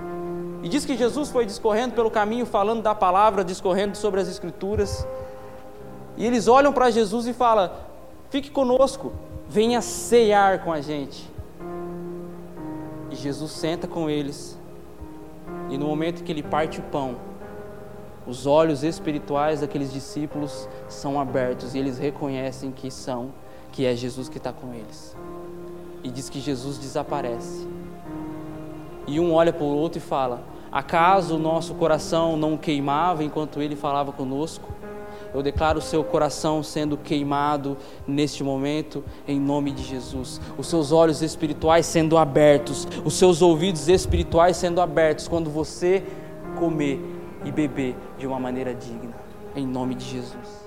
E 0.63 0.69
diz 0.69 0.87
que 0.87 0.97
Jesus 0.97 1.31
foi 1.31 1.45
discorrendo 1.45 1.95
pelo 1.95 2.11
caminho, 2.11 2.47
falando 2.47 2.83
da 2.83 2.95
palavra, 2.95 3.45
discorrendo 3.45 3.97
sobre 3.97 4.21
as 4.21 4.29
Escrituras. 4.29 5.07
E 6.17 6.25
eles 6.25 6.49
olham 6.49 6.73
para 6.73 6.91
Jesus 6.91 7.27
e 7.27 7.33
falam: 7.33 7.71
Fique 8.31 8.51
conosco, 8.51 9.13
venha 9.49 9.83
cear 9.83 10.65
com 10.65 10.73
a 10.73 10.81
gente. 10.81 11.31
E 13.11 13.17
Jesus 13.17 13.53
senta 13.53 13.87
com 13.87 14.09
eles. 14.09 14.59
E 15.69 15.77
no 15.77 15.87
momento 15.87 16.25
que 16.25 16.33
ele 16.33 16.43
parte 16.43 16.81
o 16.81 16.83
pão, 16.83 17.17
os 18.27 18.47
olhos 18.47 18.83
espirituais 18.83 19.61
daqueles 19.61 19.93
discípulos 19.93 20.69
são 20.89 21.21
abertos 21.21 21.75
e 21.75 21.79
eles 21.79 21.99
reconhecem 21.99 22.71
que 22.73 22.91
são, 22.91 23.33
que 23.75 23.85
é 23.85 23.97
Jesus 23.97 24.29
que 24.29 24.39
está 24.39 24.53
com 24.53 24.73
eles. 24.73 25.17
E 26.05 26.09
diz 26.09 26.31
que 26.31 26.41
Jesus 26.41 26.79
desaparece. 26.79 27.67
E 29.05 29.19
um 29.19 29.35
olha 29.35 29.53
para 29.53 29.65
o 29.65 29.77
outro 29.77 29.99
e 29.99 30.01
fala: 30.01 30.45
Acaso 30.71 31.35
o 31.35 31.39
nosso 31.39 31.75
coração 31.75 32.37
não 32.37 32.57
queimava 32.57 33.25
enquanto 33.25 33.61
ele 33.61 33.75
falava 33.75 34.13
conosco? 34.13 34.73
Eu 35.35 35.43
declaro 35.43 35.81
o 35.81 35.83
seu 35.83 36.05
coração 36.05 36.63
sendo 36.63 36.97
queimado 36.97 37.77
neste 38.07 38.45
momento, 38.45 39.03
em 39.27 39.41
nome 39.41 39.73
de 39.73 39.83
Jesus. 39.83 40.41
Os 40.57 40.69
seus 40.69 40.93
olhos 40.93 41.21
espirituais 41.21 41.85
sendo 41.85 42.17
abertos, 42.17 42.87
os 43.05 43.15
seus 43.15 43.43
ouvidos 43.43 43.89
espirituais 43.89 44.57
sendo 44.57 44.81
abertos 44.81 45.27
quando 45.27 45.51
você 45.51 46.05
comer 46.57 47.01
e 47.45 47.51
beber 47.51 47.97
de 48.17 48.29
uma 48.29 48.39
maneira 48.39 48.73
digna, 48.73 49.15
em 49.57 49.67
nome 49.67 49.97
de 49.97 50.05
Jesus. 50.05 50.64